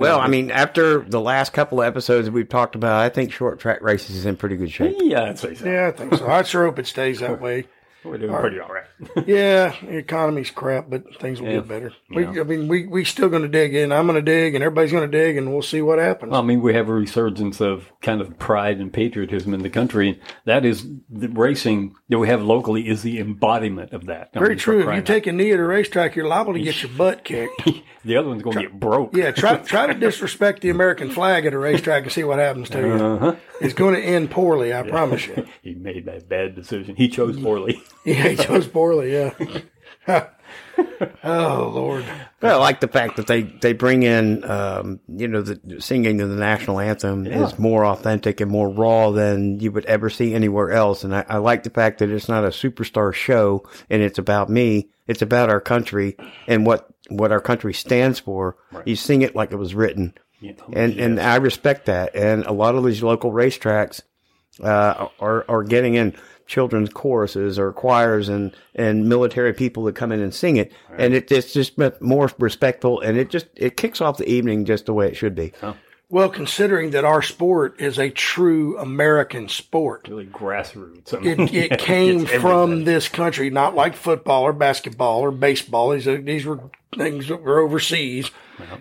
Well, 0.00 0.18
I 0.18 0.28
mean, 0.28 0.50
after 0.50 1.00
the 1.00 1.20
last 1.20 1.52
couple 1.52 1.82
of 1.82 1.86
episodes 1.86 2.30
we've 2.30 2.48
talked 2.48 2.74
about, 2.74 3.02
I 3.02 3.10
think 3.10 3.32
short 3.32 3.60
track 3.60 3.82
races 3.82 4.16
is 4.16 4.24
in 4.24 4.34
pretty 4.34 4.56
good 4.56 4.70
shape. 4.70 4.96
Yeah, 4.98 5.24
I'd 5.24 5.38
say 5.38 5.54
so. 5.54 5.66
Yeah, 5.66 5.88
I 5.88 5.90
think 5.90 6.14
so. 6.14 6.26
I 6.26 6.42
sure 6.42 6.64
hope 6.64 6.78
it 6.78 6.86
stays 6.86 7.20
that 7.20 7.38
way. 7.38 7.66
We're 8.04 8.16
doing 8.18 8.34
pretty 8.34 8.58
all 8.60 8.68
right. 8.68 8.84
Yeah, 9.26 9.74
the 9.82 9.96
economy's 9.98 10.50
crap, 10.50 10.88
but 10.88 11.02
things 11.20 11.40
will 11.40 11.48
Yeah. 11.48 11.54
get 11.56 11.68
better. 11.68 11.92
We, 12.08 12.26
I 12.26 12.42
mean, 12.44 12.66
we 12.68 12.86
we 12.86 13.04
still 13.04 13.28
going 13.28 13.42
to 13.42 13.48
dig 13.48 13.74
in. 13.74 13.92
I'm 13.92 14.06
going 14.06 14.16
to 14.16 14.22
dig, 14.22 14.54
and 14.54 14.64
everybody's 14.64 14.92
going 14.92 15.10
to 15.10 15.18
dig, 15.18 15.36
and 15.36 15.52
we'll 15.52 15.62
see 15.62 15.82
what 15.82 15.98
happens. 15.98 16.32
Well, 16.32 16.40
I 16.40 16.44
mean, 16.44 16.62
we 16.62 16.72
have 16.74 16.88
a 16.88 16.94
resurgence 16.94 17.60
of 17.60 17.90
kind 18.00 18.20
of 18.22 18.38
pride 18.38 18.78
and 18.78 18.92
patriotism 18.92 19.52
in 19.52 19.62
the 19.62 19.70
country. 19.70 20.18
That 20.46 20.64
is 20.64 20.86
the 21.10 21.28
racing 21.28 21.94
that 22.08 22.18
we 22.18 22.28
have 22.28 22.42
locally 22.42 22.88
is 22.88 23.02
the 23.02 23.18
embodiment 23.20 23.92
of 23.92 24.06
that. 24.06 24.30
I 24.34 24.38
Very 24.38 24.50
mean, 24.50 24.58
true. 24.58 24.88
If 24.88 24.96
you 24.96 25.02
take 25.02 25.26
a 25.26 25.32
knee 25.32 25.52
at 25.52 25.58
a 25.60 25.64
racetrack, 25.64 26.16
you're 26.16 26.26
liable 26.28 26.54
to 26.54 26.60
get 26.60 26.82
your 26.82 26.92
butt 26.92 27.22
kicked. 27.24 27.62
the 28.04 28.16
other 28.16 28.28
one's 28.28 28.42
going 28.42 28.56
to 28.56 28.62
get 28.62 28.80
broke. 28.80 29.14
Yeah, 29.14 29.30
try 29.30 29.56
try 29.58 29.86
to 29.86 29.94
disrespect 29.94 30.62
the 30.62 30.70
American 30.70 31.10
flag 31.10 31.44
at 31.44 31.52
a 31.52 31.58
racetrack 31.58 32.04
and 32.04 32.12
see 32.12 32.24
what 32.24 32.38
happens 32.38 32.70
to 32.70 32.78
you. 32.80 32.92
Uh-huh. 32.92 33.36
It's 33.60 33.74
going 33.74 33.94
to 33.94 34.00
end 34.00 34.30
poorly, 34.30 34.72
I 34.72 34.82
promise 34.88 35.26
you. 35.26 35.46
He 35.62 35.74
made 35.74 36.06
that 36.06 36.28
bad 36.30 36.54
decision. 36.54 36.96
He 36.96 37.08
chose 37.08 37.38
poorly. 37.40 37.82
Yeah, 38.04 38.28
he 38.28 38.36
chose 38.44 38.66
poorly. 38.66 39.12
Yeah. 39.12 39.34
oh 41.24 41.72
Lord. 41.74 42.04
Well, 42.40 42.58
I 42.58 42.60
like 42.60 42.80
the 42.80 42.88
fact 42.88 43.16
that 43.16 43.26
they, 43.26 43.42
they 43.42 43.74
bring 43.74 44.02
in, 44.02 44.44
um, 44.50 45.00
you 45.08 45.28
know, 45.28 45.42
the 45.42 45.80
singing 45.80 46.22
of 46.22 46.30
the 46.30 46.36
national 46.36 46.80
anthem 46.80 47.26
is 47.26 47.58
more 47.58 47.84
authentic 47.84 48.40
and 48.40 48.50
more 48.50 48.70
raw 48.70 49.10
than 49.10 49.60
you 49.60 49.70
would 49.72 49.84
ever 49.84 50.08
see 50.08 50.34
anywhere 50.34 50.70
else. 50.70 51.04
And 51.04 51.14
I, 51.14 51.26
I 51.28 51.36
like 51.36 51.64
the 51.64 51.70
fact 51.70 51.98
that 51.98 52.08
it's 52.08 52.28
not 52.30 52.44
a 52.44 52.48
superstar 52.48 53.12
show 53.12 53.68
and 53.90 54.00
it's 54.00 54.18
about 54.18 54.48
me. 54.48 54.88
It's 55.06 55.20
about 55.20 55.50
our 55.50 55.60
country 55.60 56.16
and 56.46 56.64
what, 56.64 56.88
what 57.10 57.30
our 57.30 57.40
country 57.40 57.74
stands 57.74 58.18
for. 58.18 58.56
You 58.86 58.96
sing 58.96 59.20
it 59.20 59.36
like 59.36 59.52
it 59.52 59.56
was 59.56 59.74
written. 59.74 60.14
Yeah. 60.40 60.52
And, 60.72 60.98
and 60.98 61.20
I 61.20 61.36
respect 61.36 61.86
that. 61.86 62.14
And 62.16 62.46
a 62.46 62.52
lot 62.52 62.74
of 62.74 62.84
these 62.84 63.02
local 63.02 63.32
racetracks, 63.32 64.00
uh, 64.62 65.08
are, 65.20 65.44
are 65.48 65.62
getting 65.62 65.94
in 65.94 66.14
children's 66.50 66.90
choruses 66.90 67.58
or 67.58 67.72
choirs 67.72 68.28
and, 68.28 68.52
and 68.74 69.08
military 69.08 69.54
people 69.54 69.84
that 69.84 69.94
come 69.94 70.10
in 70.10 70.20
and 70.20 70.34
sing 70.34 70.56
it. 70.56 70.72
And 70.98 71.14
it, 71.14 71.30
it's 71.30 71.52
just 71.52 71.78
more 72.00 72.30
respectful 72.38 73.00
and 73.00 73.16
it 73.16 73.30
just, 73.30 73.46
it 73.54 73.76
kicks 73.76 74.00
off 74.00 74.18
the 74.18 74.28
evening 74.28 74.64
just 74.64 74.86
the 74.86 74.92
way 74.92 75.06
it 75.06 75.16
should 75.16 75.36
be. 75.36 75.52
Well, 76.08 76.28
considering 76.28 76.90
that 76.90 77.04
our 77.04 77.22
sport 77.22 77.80
is 77.80 77.96
a 77.96 78.10
true 78.10 78.76
American 78.78 79.48
sport, 79.48 80.08
really 80.08 80.26
grassroots. 80.26 81.14
I 81.14 81.20
mean, 81.20 81.40
it, 81.40 81.54
it 81.54 81.70
yeah, 81.70 81.76
came 81.76 82.26
from 82.26 82.82
this 82.82 83.08
country, 83.08 83.48
not 83.48 83.76
like 83.76 83.94
football 83.94 84.42
or 84.42 84.52
basketball 84.52 85.20
or 85.20 85.30
baseball. 85.30 85.90
These, 85.90 86.08
are, 86.08 86.20
these 86.20 86.44
were 86.44 86.68
things 86.96 87.28
that 87.28 87.42
were 87.42 87.60
overseas, 87.60 88.32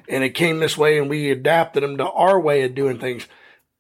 and 0.08 0.24
it 0.24 0.32
came 0.32 0.58
this 0.58 0.76
way, 0.76 0.98
and 0.98 1.08
we 1.08 1.30
adapted 1.30 1.84
them 1.84 1.98
to 1.98 2.10
our 2.10 2.40
way 2.40 2.64
of 2.64 2.74
doing 2.74 2.98
things. 2.98 3.28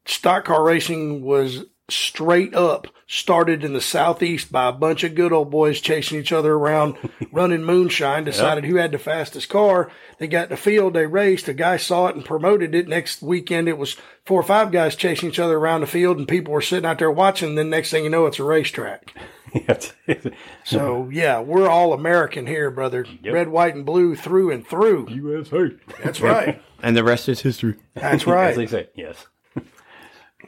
Stock 0.05 0.45
car 0.45 0.63
racing 0.63 1.23
was 1.23 1.65
straight 1.89 2.53
up 2.53 2.87
started 3.11 3.63
in 3.63 3.73
the 3.73 3.81
southeast 3.81 4.51
by 4.51 4.69
a 4.69 4.71
bunch 4.71 5.03
of 5.03 5.15
good 5.15 5.33
old 5.33 5.49
boys 5.49 5.81
chasing 5.81 6.19
each 6.19 6.31
other 6.31 6.53
around, 6.53 6.95
running 7.31 7.63
moonshine. 7.63 8.23
Decided 8.23 8.65
who 8.65 8.75
had 8.75 8.91
the 8.91 8.99
fastest 8.99 9.49
car. 9.49 9.91
They 10.19 10.27
got 10.27 10.43
in 10.43 10.49
the 10.51 10.57
field, 10.57 10.93
they 10.93 11.07
raced. 11.07 11.47
A 11.47 11.53
guy 11.53 11.77
saw 11.77 12.05
it 12.07 12.15
and 12.15 12.23
promoted 12.23 12.75
it. 12.75 12.87
Next 12.87 13.23
weekend, 13.23 13.67
it 13.67 13.79
was 13.79 13.97
four 14.25 14.39
or 14.39 14.43
five 14.43 14.71
guys 14.71 14.95
chasing 14.95 15.29
each 15.29 15.39
other 15.39 15.57
around 15.57 15.81
the 15.81 15.87
field, 15.87 16.19
and 16.19 16.27
people 16.27 16.53
were 16.53 16.61
sitting 16.61 16.85
out 16.85 16.99
there 16.99 17.09
watching. 17.11 17.55
Then 17.55 17.71
next 17.71 17.89
thing 17.89 18.03
you 18.03 18.11
know, 18.11 18.27
it's 18.27 18.39
a 18.39 18.43
racetrack. 18.43 19.13
It's- 19.51 19.93
it's- 20.05 20.31
So 20.63 21.09
yeah, 21.11 21.39
we're 21.39 21.67
all 21.67 21.93
American 21.93 22.45
here, 22.45 22.69
brother. 22.69 23.07
Red, 23.25 23.47
white, 23.49 23.73
and 23.73 23.83
blue 23.83 24.15
through 24.15 24.51
and 24.51 24.63
through. 24.67 25.07
USA. 25.09 25.71
That's 26.03 26.21
right. 26.21 26.61
And 26.83 26.95
the 26.95 27.03
rest 27.03 27.27
is 27.27 27.41
history. 27.41 27.73
That's 27.95 28.21
As 28.21 28.27
right. 28.27 28.55
they 28.55 28.67
say, 28.67 28.89
yes. 28.93 29.25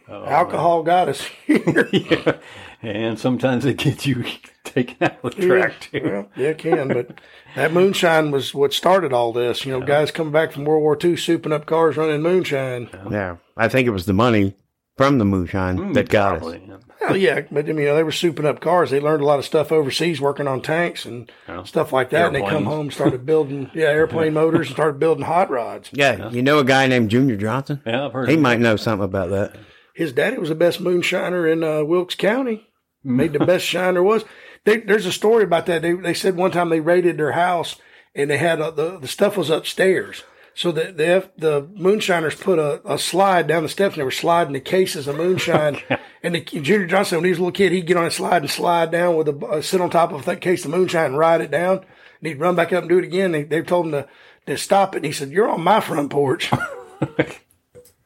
Oh, 0.08 0.26
Alcohol 0.26 0.84
got 0.84 1.10
us 1.10 1.22
here. 1.46 1.90
yeah. 1.94 2.38
And 2.82 3.20
sometimes 3.20 3.64
it 3.66 3.78
gets 3.78 4.08
you 4.08 4.26
taken 4.64 4.98
out 5.02 5.24
of 5.24 5.36
the 5.36 5.48
track 5.48 5.80
too. 5.80 6.02
Well, 6.04 6.30
yeah, 6.36 6.50
it 6.50 6.58
can, 6.58 6.88
but 6.88 7.20
that 7.56 7.74
moonshine 7.74 8.32
was 8.32 8.54
what 8.54 8.74
started 8.74 9.14
all 9.14 9.32
this. 9.32 9.66
You 9.66 9.72
know, 9.72 9.86
guys 9.86 10.12
coming 10.12 10.34
back 10.34 10.52
from 10.52 10.66
World 10.66 10.82
War 10.82 10.96
II, 10.96 11.14
souping 11.14 11.52
up 11.52 11.66
cars, 11.66 11.98
running 11.98 12.22
moonshine. 12.22 12.90
Yeah. 13.10 13.38
I 13.56 13.68
think 13.68 13.88
it 13.88 13.92
was 13.92 14.08
the 14.08 14.14
money 14.14 14.56
from 14.98 15.20
the 15.20 15.26
moonshine 15.26 15.78
hmm, 15.78 15.94
that 15.94 16.10
got 16.10 16.36
us. 16.36 16.40
Probably, 16.40 16.64
yeah. 16.68 16.78
Well, 17.02 17.18
yeah, 17.18 17.42
but 17.52 17.66
I 17.66 17.68
mean, 17.70 17.80
you 17.80 17.86
know, 17.86 17.96
they 17.96 18.04
were 18.04 18.12
souping 18.12 18.46
up 18.46 18.60
cars. 18.62 18.92
They 18.92 19.00
learned 19.00 19.24
a 19.24 19.26
lot 19.26 19.40
of 19.40 19.46
stuff 19.46 19.72
overseas, 19.72 20.22
working 20.22 20.48
on 20.48 20.62
tanks 20.62 21.06
and 21.06 21.32
stuff 21.66 21.92
like 21.92 22.12
that. 22.12 22.28
And 22.28 22.36
they 22.36 22.48
come 22.48 22.66
home, 22.66 22.92
started 22.92 23.26
building, 23.26 23.72
yeah, 23.74 23.88
airplane 23.88 24.34
motors, 24.34 24.68
and 24.68 24.76
started 24.76 25.00
building 25.00 25.26
hot 25.26 25.50
rods. 25.50 25.90
Yeah. 25.94 26.30
You 26.30 26.44
know 26.44 26.60
a 26.60 26.64
guy 26.64 26.86
named 26.86 27.10
Junior 27.10 27.38
Johnson? 27.38 27.82
Yeah, 27.86 28.06
I've 28.06 28.14
heard 28.14 28.30
He 28.30 28.36
of 28.36 28.42
might 28.42 28.60
know 28.60 28.76
something 28.76 29.04
about 29.04 29.32
that. 29.32 29.56
His 29.94 30.14
daddy 30.14 30.38
was 30.38 30.50
the 30.50 30.56
best 30.56 30.82
moonshiner 30.82 31.52
in 31.52 31.64
uh, 31.64 31.84
Wilkes 31.84 32.16
County. 32.16 32.68
Made 33.04 33.34
the 33.34 33.40
best 33.46 33.66
shine 33.66 33.96
there 33.96 34.04
was. 34.04 34.24
They, 34.64 34.78
there's 34.78 35.06
a 35.06 35.12
story 35.12 35.44
about 35.44 35.66
that. 35.66 35.82
They, 35.82 35.94
they 35.94 36.14
said 36.14 36.36
one 36.36 36.52
time 36.52 36.70
they 36.70 36.80
raided 36.80 37.18
their 37.18 37.32
house 37.32 37.78
and 38.14 38.30
they 38.30 38.38
had 38.38 38.62
uh 38.62 38.72
the 38.72 39.00
the 39.00 39.08
stuff 39.08 39.38
was 39.38 39.50
upstairs. 39.50 40.24
So 40.54 40.72
the 40.72 40.92
the, 40.92 41.32
the 41.38 41.70
moonshiners 41.76 42.36
put 42.36 42.60
a, 42.60 42.82
a 42.86 43.00
slide 43.00 43.48
down 43.48 43.64
the 43.64 43.70
steps 43.70 43.96
and 43.96 44.02
they 44.02 44.06
were 44.06 44.12
sliding 44.12 44.54
the 44.54 44.60
cases 44.60 45.08
of 45.08 45.16
moonshine. 45.16 45.82
and 46.24 46.36
the, 46.36 46.42
Junior 46.42 46.88
Johnson, 46.88 47.18
when 47.18 47.26
he 47.26 47.32
was 47.32 47.40
a 47.40 47.42
little 47.42 47.52
kid, 47.52 47.72
he'd 47.72 47.88
get 47.88 47.98
on 47.98 48.06
a 48.06 48.12
slide 48.12 48.42
and 48.42 48.52
slide 48.52 48.92
down 48.92 49.16
with 49.16 49.30
a 49.30 49.46
uh, 49.46 49.62
sit 49.62 49.82
on 49.82 49.90
top 49.90 50.12
of 50.12 50.26
that 50.26 50.42
case 50.42 50.66
of 50.66 50.72
moonshine 50.72 51.08
and 51.08 51.18
ride 51.18 51.42
it 51.42 51.52
down. 51.52 51.78
And 51.78 52.28
he'd 52.28 52.40
run 52.40 52.56
back 52.56 52.74
up 52.74 52.84
and 52.84 52.90
do 52.90 53.00
it 53.00 53.06
again. 53.06 53.32
They, 53.32 53.44
they 53.44 53.62
told 53.62 53.88
him 53.88 53.92
to, 53.94 54.08
to 54.48 54.58
stop 54.58 54.94
it. 54.94 55.00
And 55.00 55.06
he 55.06 55.12
said, 55.12 55.32
"You're 55.32 55.50
on 55.50 55.64
my 55.64 55.80
front 55.80 56.12
porch." 56.12 56.52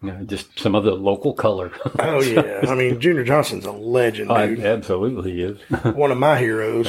Yeah, 0.07 0.21
just 0.25 0.57
some 0.59 0.75
of 0.75 0.83
the 0.83 0.93
local 0.93 1.33
color. 1.33 1.71
oh 1.99 2.21
yeah, 2.21 2.61
I 2.67 2.75
mean 2.75 2.99
Junior 2.99 3.23
Johnson's 3.23 3.65
a 3.65 3.71
legend, 3.71 4.31
I 4.31 4.47
dude. 4.47 4.59
absolutely 4.61 5.41
is. 5.41 5.59
One 5.95 6.11
of 6.11 6.17
my 6.17 6.37
heroes. 6.37 6.87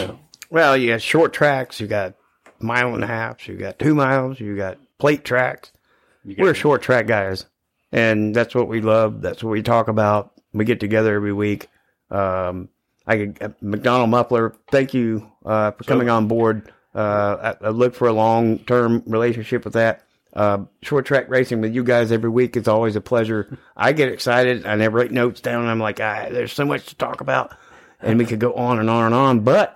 Well, 0.50 0.76
you 0.76 0.88
got 0.92 1.02
short 1.02 1.32
tracks, 1.32 1.80
you 1.80 1.86
got 1.86 2.14
mile 2.60 2.94
and 2.94 3.04
a 3.04 3.06
half, 3.06 3.48
you 3.48 3.56
got 3.56 3.78
two 3.78 3.94
miles, 3.94 4.38
you 4.40 4.56
got 4.56 4.78
plate 4.98 5.24
tracks. 5.24 5.72
We're 6.24 6.54
short 6.54 6.82
track 6.82 7.06
guys, 7.06 7.46
and 7.92 8.34
that's 8.34 8.54
what 8.54 8.66
we 8.68 8.80
love. 8.80 9.22
That's 9.22 9.44
what 9.44 9.50
we 9.50 9.62
talk 9.62 9.88
about. 9.88 10.32
We 10.52 10.64
get 10.64 10.80
together 10.80 11.14
every 11.14 11.32
week. 11.32 11.68
Um, 12.10 12.68
I 13.06 13.16
could, 13.16 13.38
uh, 13.40 13.48
McDonald 13.60 14.10
Muffler, 14.10 14.56
thank 14.70 14.92
you 14.94 15.30
uh, 15.44 15.70
for 15.72 15.84
coming 15.84 16.08
on 16.08 16.26
board. 16.26 16.72
Uh, 16.94 17.54
I, 17.60 17.66
I 17.66 17.68
look 17.70 17.94
for 17.94 18.08
a 18.08 18.12
long 18.12 18.58
term 18.60 19.02
relationship 19.06 19.64
with 19.64 19.74
that. 19.74 20.02
Uh, 20.36 20.66
short 20.82 21.06
track 21.06 21.30
racing 21.30 21.62
with 21.62 21.74
you 21.74 21.82
guys 21.82 22.12
every 22.12 22.28
week 22.28 22.58
is 22.58 22.68
always 22.68 22.94
a 22.94 23.00
pleasure. 23.00 23.58
I 23.74 23.92
get 23.92 24.12
excited. 24.12 24.66
I 24.66 24.74
never 24.74 24.98
write 24.98 25.10
notes 25.10 25.40
down. 25.40 25.66
I'm 25.66 25.80
like, 25.80 25.98
ah, 25.98 26.26
there's 26.30 26.52
so 26.52 26.66
much 26.66 26.84
to 26.88 26.94
talk 26.94 27.22
about, 27.22 27.56
and 28.00 28.18
we 28.18 28.26
could 28.26 28.38
go 28.38 28.52
on 28.52 28.78
and 28.78 28.90
on 28.90 29.06
and 29.06 29.14
on. 29.14 29.40
But 29.40 29.75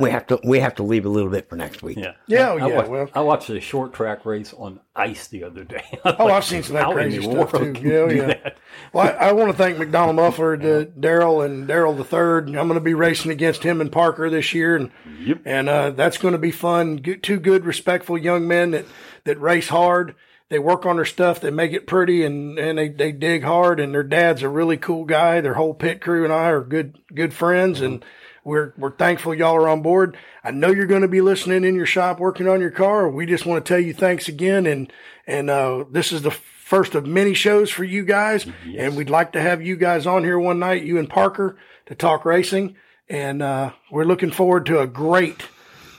we 0.00 0.10
have 0.10 0.26
to 0.28 0.40
we 0.44 0.60
have 0.60 0.74
to 0.76 0.82
leave 0.82 1.04
a 1.04 1.08
little 1.08 1.30
bit 1.30 1.48
for 1.48 1.56
next 1.56 1.82
week. 1.82 1.98
Yeah. 1.98 2.12
Yeah, 2.26 2.52
I, 2.52 2.56
yeah, 2.56 2.64
I, 2.64 2.68
wa- 2.82 2.88
well- 2.88 3.10
I 3.14 3.20
watched 3.20 3.50
a 3.50 3.60
short 3.60 3.92
track 3.92 4.24
race 4.24 4.52
on 4.56 4.80
ice 4.96 5.28
the 5.28 5.44
other 5.44 5.64
day. 5.64 5.84
Oh, 6.04 6.28
I've 6.28 6.44
seen 6.44 6.62
some 6.62 6.76
of 6.76 6.82
that 6.86 6.92
crazy 6.92 7.18
the 7.18 7.22
stuff 7.24 7.52
world 7.52 7.64
too. 7.66 7.72
can 7.74 7.86
you 7.86 7.92
Yeah, 8.10 8.12
yeah. 8.12 8.26
that? 8.26 8.58
Well, 8.92 9.06
I, 9.06 9.28
I 9.28 9.32
want 9.32 9.50
to 9.50 9.56
thank 9.56 9.78
McDonald 9.78 10.16
Muffler, 10.16 10.56
to 10.56 10.90
Daryl, 10.98 11.44
and 11.44 11.68
Daryl 11.68 11.96
the 11.96 12.04
third. 12.04 12.48
I'm 12.48 12.68
going 12.68 12.74
to 12.74 12.80
be 12.80 12.94
racing 12.94 13.30
against 13.30 13.62
him 13.62 13.80
and 13.80 13.90
Parker 13.92 14.28
this 14.30 14.52
year, 14.54 14.76
and 14.76 14.90
Yep. 15.20 15.40
and 15.44 15.68
uh, 15.68 15.90
that's 15.90 16.18
going 16.18 16.32
to 16.32 16.38
be 16.38 16.50
fun. 16.50 16.96
Good, 16.96 17.22
two 17.22 17.38
good, 17.38 17.64
respectful 17.64 18.18
young 18.18 18.46
men 18.48 18.72
that 18.72 18.86
that 19.24 19.40
race 19.40 19.68
hard. 19.68 20.14
They 20.48 20.58
work 20.58 20.84
on 20.84 20.96
their 20.96 21.04
stuff. 21.06 21.40
They 21.40 21.50
make 21.50 21.72
it 21.72 21.86
pretty, 21.86 22.24
and 22.24 22.58
and 22.58 22.76
they, 22.78 22.88
they 22.90 23.10
dig 23.12 23.42
hard. 23.44 23.80
And 23.80 23.94
their 23.94 24.02
dad's 24.02 24.42
a 24.42 24.48
really 24.50 24.76
cool 24.76 25.04
guy. 25.06 25.40
Their 25.40 25.54
whole 25.54 25.72
pit 25.74 26.00
crew 26.02 26.24
and 26.24 26.32
I 26.32 26.48
are 26.50 26.60
good 26.62 26.98
good 27.14 27.32
friends, 27.32 27.80
and 27.80 28.04
we're 28.44 28.72
we're 28.76 28.92
thankful 28.92 29.34
y'all 29.34 29.56
are 29.56 29.68
on 29.68 29.82
board. 29.82 30.16
I 30.42 30.50
know 30.50 30.70
you're 30.70 30.86
going 30.86 31.02
to 31.02 31.08
be 31.08 31.20
listening 31.20 31.64
in 31.64 31.74
your 31.74 31.86
shop, 31.86 32.18
working 32.18 32.48
on 32.48 32.60
your 32.60 32.70
car. 32.70 33.08
We 33.08 33.26
just 33.26 33.46
want 33.46 33.64
to 33.64 33.68
tell 33.68 33.80
you 33.80 33.94
thanks 33.94 34.28
again, 34.28 34.66
and 34.66 34.92
and 35.26 35.50
uh, 35.50 35.84
this 35.90 36.12
is 36.12 36.22
the 36.22 36.30
first 36.30 36.94
of 36.94 37.06
many 37.06 37.34
shows 37.34 37.70
for 37.70 37.84
you 37.84 38.04
guys, 38.04 38.46
and 38.76 38.96
we'd 38.96 39.10
like 39.10 39.32
to 39.32 39.40
have 39.40 39.62
you 39.62 39.76
guys 39.76 40.06
on 40.06 40.24
here 40.24 40.38
one 40.38 40.58
night, 40.58 40.84
you 40.84 40.98
and 40.98 41.08
Parker, 41.08 41.56
to 41.86 41.94
talk 41.94 42.24
racing, 42.24 42.76
and 43.08 43.42
uh, 43.42 43.72
we're 43.90 44.04
looking 44.04 44.30
forward 44.30 44.66
to 44.66 44.80
a 44.80 44.86
great, 44.86 45.48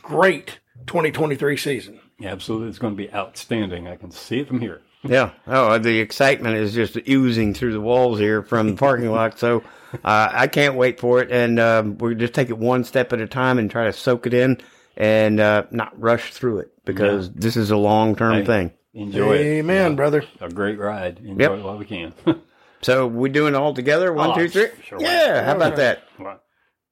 great 0.02 0.60
2023 0.88 1.58
season. 1.58 2.00
Absolutely. 2.24 2.70
It's 2.70 2.80
going 2.80 2.96
to 2.96 2.98
be 2.98 3.14
outstanding. 3.14 3.88
I 3.88 3.96
can 3.96 4.12
see 4.12 4.40
it 4.40 4.48
from 4.48 4.62
here. 4.62 4.82
Yeah. 5.04 5.32
Oh, 5.48 5.78
the 5.78 6.00
excitement 6.00 6.56
is 6.56 6.74
just 6.74 6.98
oozing 7.08 7.54
through 7.54 7.74
the 7.74 7.82
walls 7.82 8.20
here 8.20 8.42
from 8.42 8.70
the 8.70 8.76
parking 8.76 9.12
lot. 9.12 9.38
So 9.38 9.64
uh, 10.04 10.30
I 10.32 10.48
can't 10.48 10.76
wait 10.76 11.00
for 11.00 11.22
it. 11.22 11.32
And 11.32 11.60
um, 11.60 11.98
we'll 11.98 12.16
just 12.16 12.34
take 12.34 12.50
it 12.50 12.58
one 12.58 12.84
step 12.84 13.14
at 13.14 13.20
a 13.22 13.28
time 13.28 13.60
and 13.60 13.70
try 13.70 13.86
to 13.86 13.94
soak 13.94 14.26
it 14.28 14.34
in 14.34 14.60
and 14.98 15.40
uh, 15.40 15.64
not 15.72 16.00
rush 16.00 16.32
through 16.34 16.60
it 16.60 16.72
because 16.86 17.32
this 17.32 17.56
is 17.58 17.72
a 17.72 17.78
long 17.78 18.16
term 18.16 18.36
Hey, 18.36 18.46
thing. 18.46 18.72
Enjoy 18.94 19.34
it. 19.38 19.42
Amen, 19.60 19.96
brother. 19.96 20.24
A 20.40 20.50
great 20.50 20.78
ride. 20.78 21.20
Enjoy 21.20 21.42
Yep. 21.42 21.52
it 21.60 21.64
while 21.64 21.78
we 21.78 21.86
can. 21.86 22.14
So 22.84 23.08
we 23.08 23.30
doing 23.30 23.54
it 23.54 23.58
all 23.58 23.74
together? 23.74 24.12
One, 24.12 24.32
Oh, 24.32 24.36
two, 24.36 24.50
three. 24.50 24.68
sure. 24.86 25.00
Yeah. 25.00 25.46
How 25.46 25.56
about 25.56 25.78
that? 25.78 26.04
Well, 26.20 26.42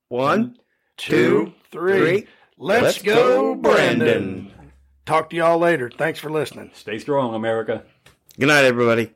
One, 0.08 0.56
Two, 0.96 1.52
three. 1.70 2.00
three. 2.00 2.28
Let's, 2.58 2.84
Let's 2.84 3.02
go, 3.02 3.16
go, 3.16 3.56
Brandon. 3.56 3.98
Brandon. 4.00 4.52
Talk 5.06 5.30
to 5.32 5.36
y'all 5.36 5.58
later. 5.60 5.90
Thanks 5.90 6.18
for 6.18 6.30
listening. 6.32 6.72
stay 6.76 6.98
strong, 6.98 7.36
America. 7.36 7.84
Good 8.40 8.48
night, 8.48 8.64
everybody. 8.64 9.12